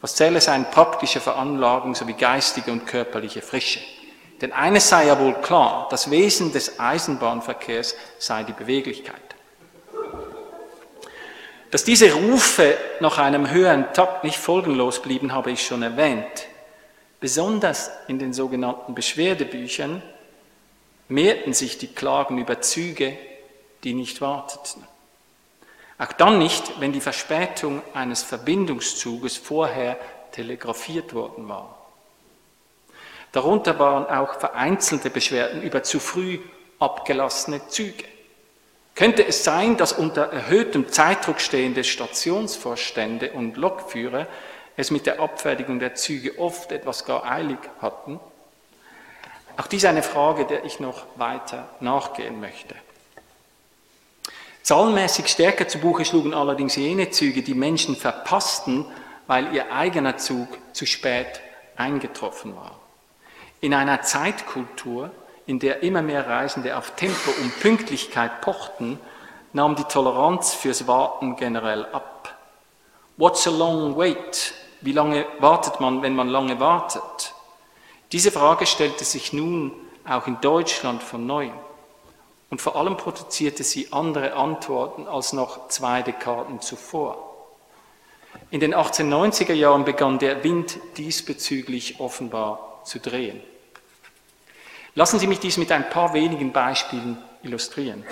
[0.00, 3.80] Was zähle seien praktische Veranlagung sowie geistige und körperliche Frische.
[4.40, 9.16] Denn eines sei ja wohl klar, das Wesen des Eisenbahnverkehrs sei die Beweglichkeit.
[11.72, 16.46] Dass diese Rufe nach einem höheren Takt nicht folgenlos blieben, habe ich schon erwähnt.
[17.18, 20.00] Besonders in den sogenannten Beschwerdebüchern
[21.08, 23.18] mehrten sich die Klagen über Züge,
[23.84, 24.84] die nicht warteten.
[25.98, 29.96] Auch dann nicht, wenn die Verspätung eines Verbindungszuges vorher
[30.32, 31.78] telegrafiert worden war.
[33.30, 36.40] Darunter waren auch vereinzelte Beschwerden über zu früh
[36.78, 38.04] abgelassene Züge.
[38.94, 44.26] Könnte es sein, dass unter erhöhtem Zeitdruck stehende Stationsvorstände und Lokführer
[44.76, 48.20] es mit der Abfertigung der Züge oft etwas gar eilig hatten?
[49.56, 52.74] Auch dies eine Frage, der ich noch weiter nachgehen möchte.
[54.64, 58.86] Zahlenmäßig stärker zu Buche schlugen allerdings jene Züge, die Menschen verpassten,
[59.26, 61.42] weil ihr eigener Zug zu spät
[61.76, 62.80] eingetroffen war.
[63.60, 65.10] In einer Zeitkultur,
[65.44, 68.98] in der immer mehr Reisende auf Tempo und Pünktlichkeit pochten,
[69.52, 72.34] nahm die Toleranz fürs Warten generell ab.
[73.18, 74.54] What's a long wait?
[74.80, 77.34] Wie lange wartet man, wenn man lange wartet?
[78.12, 79.72] Diese Frage stellte sich nun
[80.08, 81.52] auch in Deutschland von neuem
[82.54, 87.50] und vor allem produzierte sie andere Antworten als noch zwei Dekaden zuvor.
[88.52, 93.40] In den 1890er Jahren begann der Wind diesbezüglich offenbar zu drehen.
[94.94, 98.04] Lassen Sie mich dies mit ein paar wenigen Beispielen illustrieren.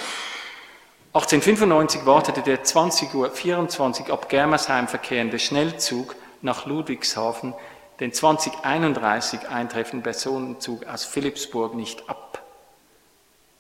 [1.14, 7.54] 1895 wartete der 20.24 Uhr ab Germersheim verkehrende Schnellzug nach Ludwigshafen
[8.00, 12.41] den 2031 eintreffenden Personenzug aus Philipsburg nicht ab.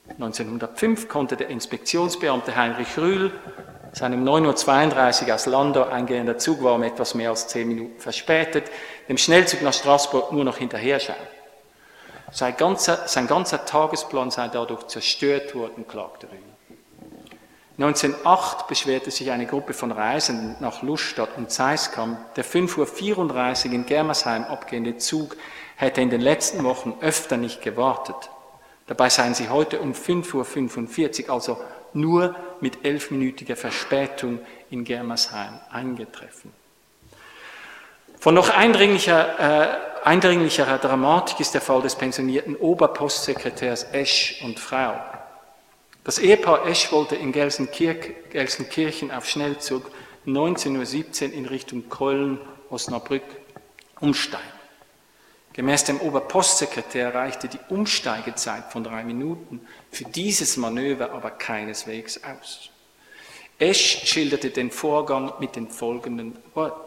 [0.08, 3.32] 1905 konnte der Inspektionsbeamte Heinrich Rühl
[3.92, 8.70] seinem 9.32 Uhr aus Landau eingehender Zug war um etwas mehr als zehn Minuten verspätet,
[9.08, 11.16] dem Schnellzug nach Straßburg nur noch hinterher schauen.
[12.30, 16.38] Sein ganzer, sein ganzer Tagesplan sei dadurch zerstört worden, klagte Rühl.
[17.78, 23.86] 1908 beschwerte sich eine Gruppe von Reisenden nach Luststadt und Zeiskam, der 5.34 Uhr in
[23.86, 25.36] Germersheim abgehende Zug
[25.76, 28.30] hätte in den letzten Wochen öfter nicht gewartet.
[28.86, 31.58] Dabei seien sie heute um 5.45 Uhr, also
[31.94, 36.52] nur mit elfminütiger Verspätung in Germersheim eingetreffen.
[38.18, 44.94] Von noch eindringlicher, äh, eindringlicherer Dramatik ist der Fall des pensionierten Oberpostsekretärs Esch und Frau.
[46.04, 49.90] Das Ehepaar Esch wollte in Gelsenkirchen auf Schnellzug
[50.26, 53.22] 19.17 Uhr in Richtung Köln-Osnabrück
[54.00, 54.61] umsteigen.
[55.54, 62.70] Gemäß dem Oberpostsekretär reichte die Umsteigezeit von drei Minuten für dieses Manöver aber keineswegs aus.
[63.58, 66.80] Esch schilderte den Vorgang mit den folgenden Worten.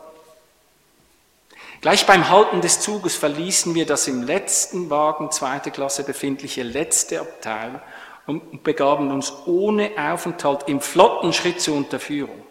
[1.82, 7.22] Gleich beim Halten des Zuges verließen wir das im letzten Wagen zweite Klasse befindliche letzte
[7.22, 7.82] Abteil
[8.26, 12.42] und begaben uns ohne Aufenthalt im flotten Schritt zur Unterführung.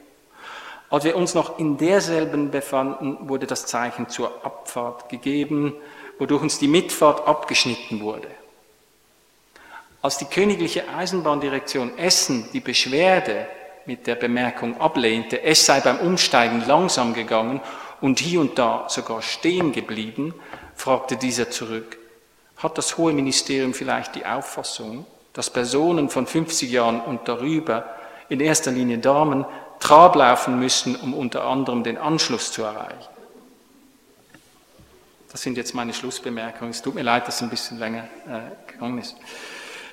[0.90, 5.74] Als wir uns noch in derselben befanden, wurde das Zeichen zur Abfahrt gegeben
[6.18, 8.28] wodurch uns die Mitfahrt abgeschnitten wurde.
[10.02, 13.46] Als die königliche Eisenbahndirektion Essen die Beschwerde
[13.86, 17.60] mit der Bemerkung ablehnte, es sei beim Umsteigen langsam gegangen
[18.00, 20.34] und hier und da sogar stehen geblieben,
[20.74, 21.96] fragte dieser zurück,
[22.58, 27.84] hat das Hohe Ministerium vielleicht die Auffassung, dass Personen von 50 Jahren und darüber,
[28.28, 29.44] in erster Linie Damen,
[29.80, 33.13] Trab laufen müssen, um unter anderem den Anschluss zu erreichen?
[35.34, 36.70] Das sind jetzt meine Schlussbemerkungen.
[36.70, 39.16] Es tut mir leid, dass es ein bisschen länger äh, gegangen ist.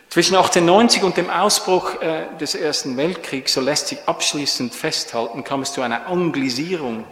[0.08, 5.64] Zwischen 1890 und dem Ausbruch äh, des Ersten Weltkriegs, so lässt sich abschließend festhalten, kam
[5.64, 7.06] es zu einer Anglisierung,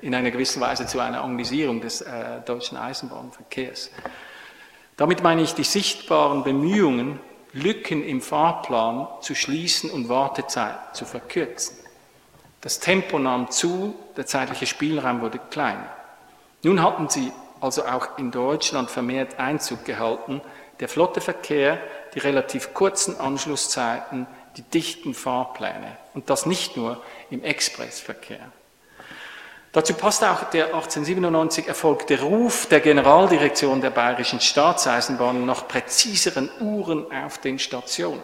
[0.00, 3.90] in einer gewissen Weise zu einer Anglisierung des äh, deutschen Eisenbahnverkehrs.
[4.96, 7.18] Damit meine ich die sichtbaren Bemühungen,
[7.52, 11.76] Lücken im Fahrplan zu schließen und Wartezeit zu verkürzen.
[12.60, 15.90] Das Tempo nahm zu, der zeitliche Spielraum wurde kleiner.
[16.62, 20.40] Nun hatten sie also auch in Deutschland vermehrt Einzug gehalten.
[20.80, 21.78] Der flotte Verkehr,
[22.14, 24.26] die relativ kurzen Anschlusszeiten,
[24.56, 25.96] die dichten Fahrpläne.
[26.14, 28.40] Und das nicht nur im Expressverkehr.
[29.72, 37.04] Dazu passt auch der 1897 erfolgte Ruf der Generaldirektion der bayerischen Staatseisenbahnen nach präziseren Uhren
[37.12, 38.22] auf den Stationen.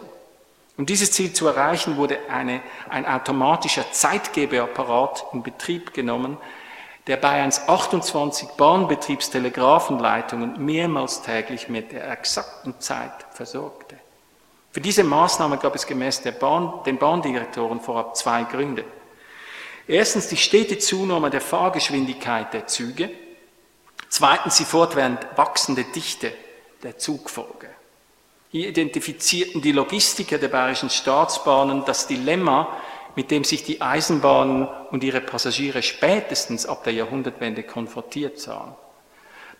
[0.77, 6.37] Um dieses Ziel zu erreichen, wurde eine, ein automatischer Zeitgebeapparat in Betrieb genommen,
[7.07, 13.97] der Bayerns 28 Bahnbetriebstelegrafenleitungen mehrmals täglich mit der exakten Zeit versorgte.
[14.71, 18.85] Für diese Maßnahme gab es gemäß Bahn, den Bahndirektoren vorab zwei Gründe.
[19.87, 23.11] Erstens die stete Zunahme der Fahrgeschwindigkeit der Züge.
[24.09, 26.33] Zweitens die fortwährend wachsende Dichte
[26.83, 27.69] der Zugfolge.
[28.49, 32.77] Hier identifizierten die Logistiker der Bayerischen Staatsbahnen das Dilemma,
[33.15, 38.75] mit dem sich die Eisenbahnen und ihre Passagiere spätestens ab der Jahrhundertwende konfrontiert sahen.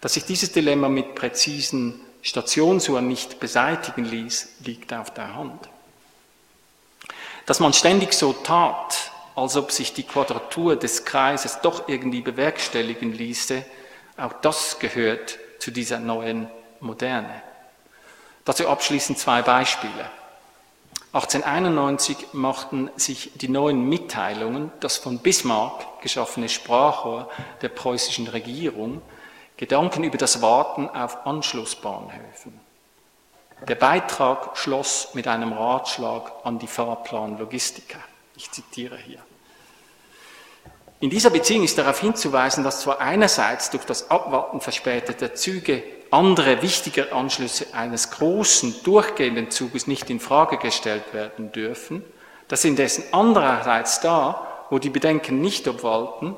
[0.01, 5.69] Dass sich dieses Dilemma mit präzisen Stationsuhren nicht beseitigen ließ, liegt auf der Hand.
[7.45, 13.13] Dass man ständig so tat, als ob sich die Quadratur des Kreises doch irgendwie bewerkstelligen
[13.13, 13.63] ließe,
[14.17, 16.47] auch das gehört zu dieser neuen
[16.79, 17.41] Moderne.
[18.45, 20.09] Dazu abschließend zwei Beispiele.
[21.13, 27.29] 1891 machten sich die neuen Mitteilungen, das von Bismarck geschaffene Sprachrohr
[27.61, 28.99] der preußischen Regierung,
[29.55, 32.59] Gedanken über das Warten auf Anschlussbahnhöfen.
[33.67, 37.99] Der Beitrag schloss mit einem Ratschlag an die Fahrplanlogistiker.
[38.35, 39.19] Ich zitiere hier.
[40.99, 45.83] In dieser Beziehung ist darauf hinzuweisen, dass zwar einerseits durch das Abwarten verspäteter Züge
[46.13, 52.03] andere wichtige Anschlüsse eines großen durchgehenden Zuges nicht in Frage gestellt werden dürfen,
[52.47, 56.35] dass indessen andererseits da, wo die Bedenken nicht obwalten,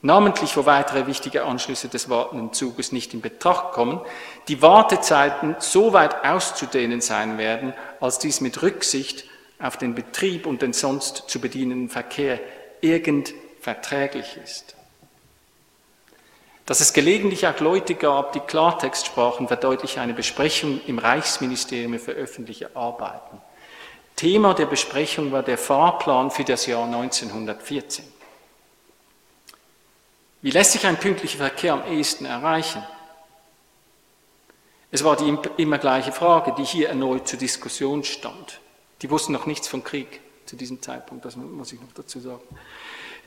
[0.00, 4.00] namentlich wo weitere wichtige Anschlüsse des wartenden Zuges nicht in Betracht kommen,
[4.48, 9.24] die Wartezeiten so weit auszudehnen sein werden, als dies mit Rücksicht
[9.58, 12.40] auf den Betrieb und den sonst zu bedienenden Verkehr
[12.80, 14.73] irgend verträglich ist.
[16.66, 22.12] Dass es gelegentlich auch Leute gab, die Klartext sprachen, verdeutlicht eine Besprechung im Reichsministerium für
[22.12, 23.40] öffentliche Arbeiten.
[24.16, 28.04] Thema der Besprechung war der Fahrplan für das Jahr 1914.
[30.40, 32.82] Wie lässt sich ein pünktlicher Verkehr am ehesten erreichen?
[34.90, 38.60] Es war die immer gleiche Frage, die hier erneut zur Diskussion stand.
[39.02, 42.42] Die wussten noch nichts vom Krieg zu diesem Zeitpunkt, das muss ich noch dazu sagen.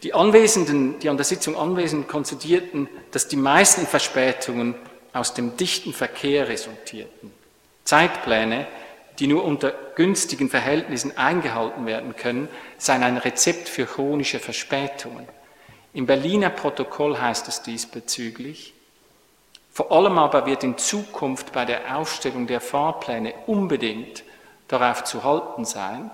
[0.04, 4.76] Die Anwesenden, die an der Sitzung Anwesenden konstatierten, dass die meisten Verspätungen
[5.14, 7.32] aus dem dichten Verkehr resultierten.
[7.84, 8.68] Zeitpläne,
[9.20, 15.28] die nur unter günstigen Verhältnissen eingehalten werden können, seien ein Rezept für chronische Verspätungen.
[15.93, 18.74] Im Berliner Protokoll heißt es diesbezüglich,
[19.72, 24.24] vor allem aber wird in Zukunft bei der Aufstellung der Fahrpläne unbedingt
[24.68, 26.12] darauf zu halten sein,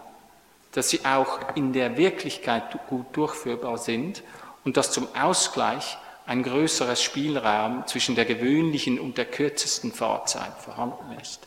[0.74, 4.24] dass sie auch in der Wirklichkeit gut durchführbar sind
[4.66, 11.18] und dass zum Ausgleich ein größeres Spielraum zwischen der gewöhnlichen und der kürzesten Fahrzeit vorhanden
[11.22, 11.42] ist.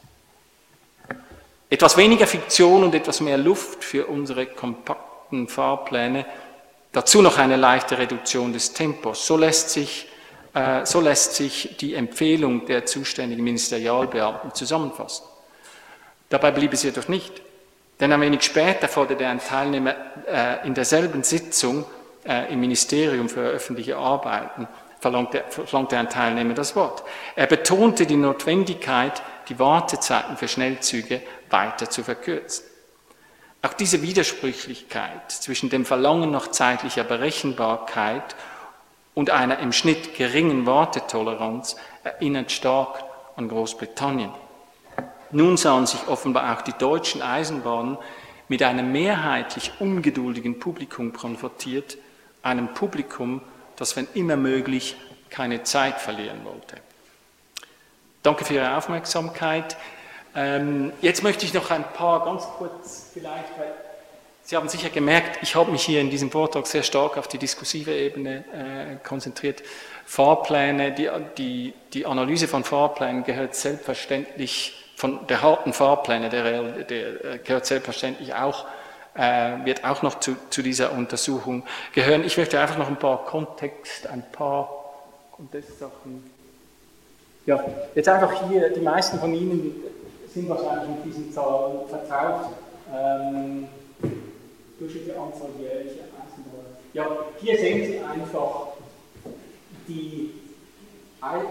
[1.68, 6.24] Etwas weniger Fiktion und etwas mehr Luft für unsere kompakten Fahrpläne,
[6.92, 9.26] dazu noch eine leichte Reduktion des Tempos.
[9.26, 10.08] So lässt sich,
[10.54, 15.24] äh, so lässt sich die Empfehlung der zuständigen Ministerialbeamten zusammenfassen.
[16.28, 17.42] Dabei blieb es jedoch nicht.
[17.98, 19.94] Denn ein wenig später forderte ein Teilnehmer
[20.26, 21.86] äh, in derselben Sitzung
[22.26, 24.68] äh, im Ministerium für öffentliche Arbeiten,
[25.00, 27.04] verlangte, verlangte ein Teilnehmer das Wort.
[27.36, 32.66] Er betonte die Notwendigkeit, die Wartezeiten für Schnellzüge weiter zu verkürzen.
[33.62, 38.36] Auch diese Widersprüchlichkeit zwischen dem Verlangen nach zeitlicher Berechenbarkeit
[39.14, 43.02] und einer im Schnitt geringen Wartetoleranz erinnert stark
[43.36, 44.30] an Großbritannien.
[45.30, 47.98] Nun sahen sich offenbar auch die deutschen Eisenbahnen
[48.48, 51.98] mit einem mehrheitlich ungeduldigen Publikum konfrontiert,
[52.42, 53.40] einem Publikum,
[53.76, 54.96] das, wenn immer möglich,
[55.30, 56.76] keine Zeit verlieren wollte.
[58.22, 59.76] Danke für Ihre Aufmerksamkeit.
[60.34, 63.74] Ähm, jetzt möchte ich noch ein paar ganz kurz vielleicht, weil
[64.44, 67.38] Sie haben sicher gemerkt, ich habe mich hier in diesem Vortrag sehr stark auf die
[67.38, 69.60] diskursive Ebene äh, konzentriert.
[70.04, 77.24] Fahrpläne, die, die, die Analyse von Fahrplänen gehört selbstverständlich von der harten Fahrpläne, der, der
[77.24, 78.64] äh, gehört selbstverständlich auch,
[79.14, 82.24] äh, wird auch noch zu, zu dieser Untersuchung gehören.
[82.24, 84.70] Ich möchte einfach noch ein paar Kontext, ein paar
[85.32, 86.30] Kontextsachen.
[87.44, 87.62] Ja,
[87.94, 89.82] jetzt einfach hier, die meisten von Ihnen
[90.32, 92.52] sind wahrscheinlich mit diesen Zahlen vertraut.
[92.92, 93.68] Ähm,
[94.78, 96.76] durchschnittliche Anzahl jährlicher Eisenbahner.
[96.94, 97.06] Ja,
[97.38, 98.68] hier sehen Sie einfach
[99.86, 100.32] die,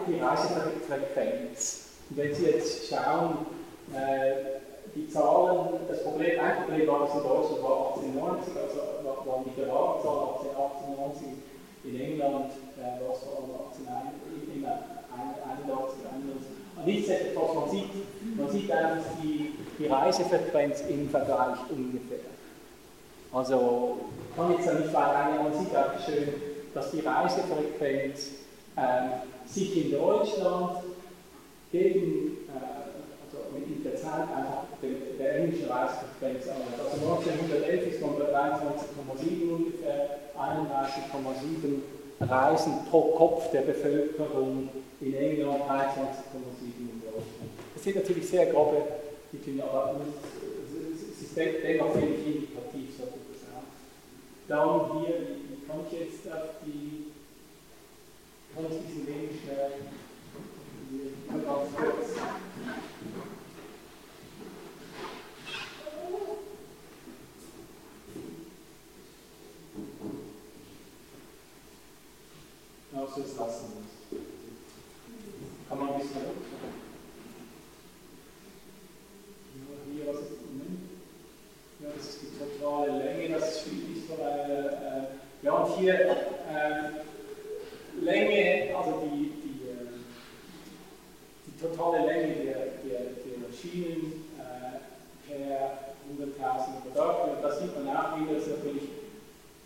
[0.07, 3.45] die Reisefrequenz und wenn Sie jetzt schauen,
[3.93, 4.55] äh,
[4.95, 8.79] die Zahlen, das Problem, ein Problem war, dass in Deutschland war 1890, also
[9.25, 11.27] waren die gerade Zahlen 1890
[11.83, 16.65] in England, äh, war es vor allem 1881, 91.
[16.85, 17.89] Nichtsdestotrotz, man sieht,
[18.37, 22.19] man sieht einfach die, die Reisefrequenz im Vergleich ungefähr.
[23.33, 23.97] Also,
[24.35, 26.29] kann jetzt nicht weiter eingehen, man sieht auch schön,
[26.73, 28.31] dass die Reisefrequenz
[28.77, 29.11] ähm,
[29.45, 30.77] sich in Deutschland
[31.75, 36.79] gegen, äh, also mit der Zeit einfach der, englischen Reisefrequenz annimmt.
[36.79, 41.83] Also 1911 ist man bei 23,7 ungefähr, 31,7
[42.21, 44.69] Reisen pro Kopf der Bevölkerung
[45.01, 47.51] in England, 23,7 in Deutschland.
[47.73, 48.81] Das sind natürlich sehr grobe
[49.31, 49.95] Mittel, aber
[50.93, 53.03] es ist dennoch wenig indikativ, so
[54.47, 55.15] Dann hier,
[55.49, 57.11] wie komme ich jetzt auf die,
[58.55, 59.71] kann ich diesen wenig schnell,
[61.75, 62.15] kurz.
[72.93, 74.17] Also jetzt lassen es.
[75.69, 76.21] Kann man ein bisschen
[79.91, 80.31] hier, ist
[81.79, 85.09] ja, das ist die totale Länge, das ist eine,
[85.41, 86.89] äh, ja, und hier äh,
[88.01, 89.34] Länge, also die,
[91.55, 94.79] die totale Länge der, der, der Schienen äh,
[95.27, 98.89] per 100.000 Quadratmeter, das sieht man auch wieder, dass natürlich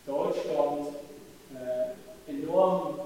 [0.06, 0.88] Deutschland
[1.54, 3.00] äh, enorm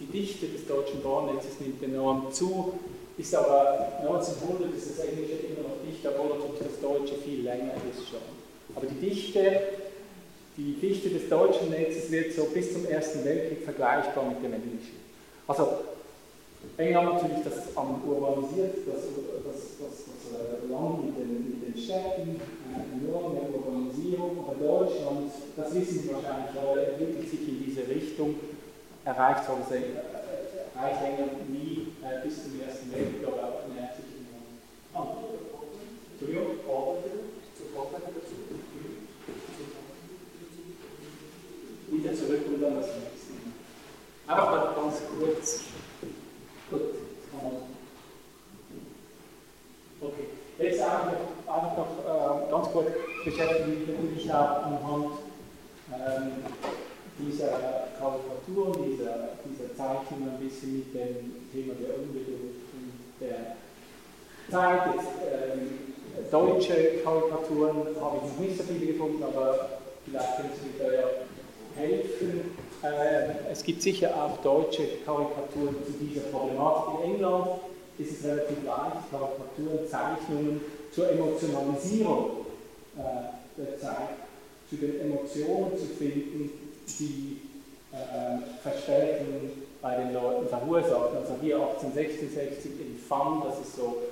[0.00, 2.78] die Dichte des deutschen Bahnnetzes nimmt enorm zu,
[3.18, 7.72] ist aber 1900 ist das Englische immer noch dichter, obwohl natürlich das Deutsche viel länger
[7.90, 8.20] ist schon.
[8.74, 9.60] Aber die Dichte,
[10.56, 14.96] die Dichte des deutschen Netzes wird so bis zum Ersten Weltkrieg vergleichbar mit dem Englischen.
[15.46, 15.78] Also
[16.78, 19.02] England natürlich das am urbanisiert, das,
[19.44, 25.32] das, das, das äh, Land mit den, mit den Städten, eine enorme Urbanisierung, aber Deutschland,
[25.56, 28.34] das wissen Sie wahrscheinlich alle, entwickelt sich in diese Richtung
[29.06, 29.94] erreicht haben sie
[30.74, 35.08] erreicht England nie äh, bis zum Ersten Weltkrieg, aber nähert sich immer an.
[36.12, 36.56] Entschuldigung?
[41.88, 43.32] Wieder zurück und dann das nächste.
[44.26, 45.60] Mal ganz kurz.
[46.68, 46.80] Gut,
[49.98, 50.24] Okay,
[50.58, 52.72] jetzt einfach noch, einfach noch äh, ganz
[53.26, 55.06] kurz beschäftigen mich auch anhand
[55.92, 56.32] ähm,
[57.18, 62.54] dieser Karikaturen, dieser, dieser Zeichnung ein bisschen mit dem Thema der Unbedingung
[63.20, 63.56] der
[64.50, 64.94] Zeit.
[64.94, 70.82] Jetzt, ähm, deutsche Karikaturen habe ich noch nicht so viele gefunden, aber vielleicht können Sie
[70.82, 71.06] mir ja
[71.76, 72.56] helfen.
[72.82, 77.04] Äh, es gibt sicher auch deutsche Karikaturen zu dieser Problematik.
[77.04, 77.46] In England
[77.98, 80.60] ist es relativ leicht, Karikaturen, Zeichnungen
[80.92, 82.45] zur Emotionalisierung
[82.98, 84.16] äh, der Zeit,
[84.68, 86.50] zu den Emotionen zu finden,
[86.98, 87.40] die
[87.92, 91.14] äh, Verstärkung bei den Leuten verursacht.
[91.16, 94.02] Also hier 1866 in Fun, das ist so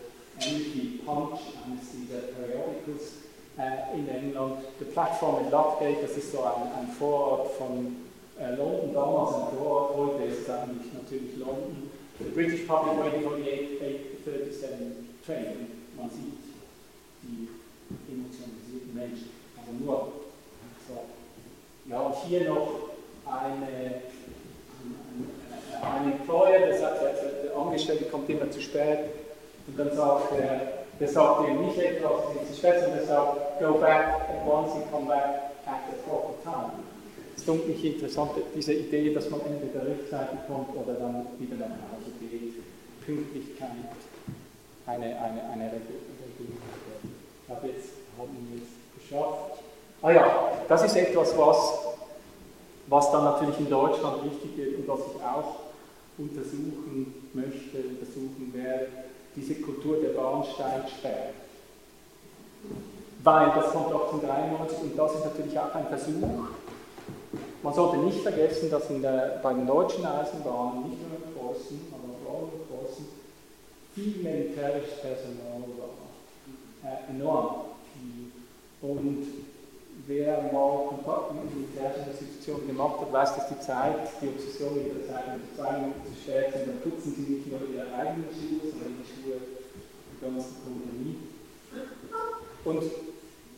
[0.41, 3.24] ähnlich wie Punch, eines dieser Periodicals
[3.59, 4.64] äh, in England.
[4.78, 7.97] The Platform in Ludgate, das ist so ein, ein Vorort von
[8.39, 11.91] äh, London, damals ein Vorort, heute ist es eigentlich natürlich London.
[12.18, 15.66] The British Public Radio for the 837 Train,
[15.97, 16.39] man sieht
[17.22, 17.49] die
[18.07, 18.63] emotionalisierten
[18.95, 20.12] Menschen, also nur
[20.88, 21.01] so
[21.90, 22.68] ja, und hier noch
[23.26, 23.95] eine,
[25.82, 28.99] ein Employer, der sagt, der Angestellte kommt immer zu spät
[29.66, 33.61] und dann sagt er, der sagt ihm nicht etwas, sie zu spät, sondern der sagt,
[33.61, 36.72] go back at once and come back at the proper time.
[37.34, 41.66] Das ist nicht interessant, diese Idee, dass man entweder rechtzeitig kommt oder dann wieder nach
[41.92, 42.54] Hause geht.
[43.04, 43.68] Pünktlichkeit,
[44.87, 46.14] eine, eine, eine Regulierung.
[47.45, 47.88] Ich habe jetzt,
[48.18, 49.62] haben wir es geschafft.
[50.03, 51.78] Ah ja, das ist etwas, was,
[52.86, 55.57] was dann natürlich in Deutschland wichtig wird und was ich auch
[56.18, 58.88] untersuchen möchte, untersuchen werde,
[59.34, 61.30] diese Kultur der Bahnsteigsperre.
[63.22, 66.49] Weil das kommt 1893 und das ist natürlich auch ein Versuch.
[67.62, 72.12] Man sollte nicht vergessen, dass der, bei den deutschen Eisenbahnen, nicht nur in Preußen, aber
[72.22, 73.07] vor allem in Preußen,
[73.95, 76.91] viel militärisches Personal war.
[76.91, 77.74] Äh, enorm.
[78.84, 79.24] Und
[80.06, 84.92] wer mal Kontakt mit militärischen Institutionen gemacht hat, weiß, dass die Zeit, die Obsession mit
[84.92, 88.28] der Zeit, wenn zwei Minuten zu spät sind, dann putzen sie nicht nur ihre eigenen
[88.28, 91.16] Schuhe, sondern die Schuhe der ganzen Kolonie.
[92.61, 92.84] Und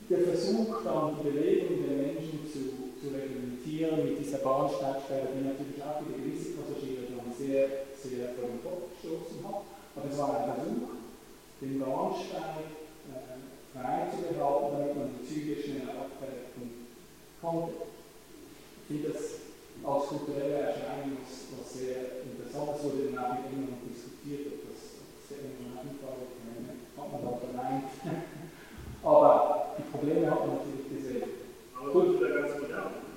[0.06, 2.62] der Versuch, dann die Bewegung der Menschen zu,
[3.02, 8.46] zu reglementieren mit dieser Bahnsteigsperre, die natürlich auch für gewisse Passagiere dann sehr, sehr vor
[8.46, 9.66] den Kopf gestoßen hat.
[9.90, 10.86] Aber es war ein Versuch,
[11.58, 12.85] den Bahnsteig
[13.76, 16.88] äh, frei zu behalten, damit man die Züge schneller abfertigen
[17.40, 17.72] konnte.
[18.80, 19.46] Ich finde das
[19.84, 24.80] als kulturelle Erscheinung was, sehr interessant ist, wurde dann auch mit England diskutiert, ob das
[25.28, 26.16] sehr einfach
[26.96, 27.84] hat man da verneint.
[29.04, 31.28] Aber die Probleme hat man natürlich gesehen.
[31.92, 32.22] Gut.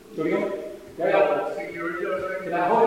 [0.09, 0.51] Entschuldigung?
[0.97, 1.49] Ja, ja.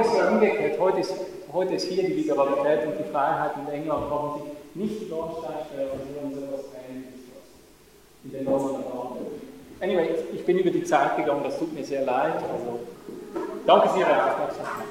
[0.01, 0.79] ist ja umgekehrt.
[0.79, 1.15] Heute ist,
[1.53, 3.53] heute ist hier die Liberalität und die Freiheit.
[3.57, 6.65] In England sie nicht die Bordsteinsteuer, sondern sowas
[8.25, 8.83] in den Northern
[9.81, 12.35] Anyway, ich bin über die Zeit gegangen, das tut mir sehr leid.
[12.35, 12.81] Also,
[13.67, 14.87] danke für Ihre Aufmerksamkeit.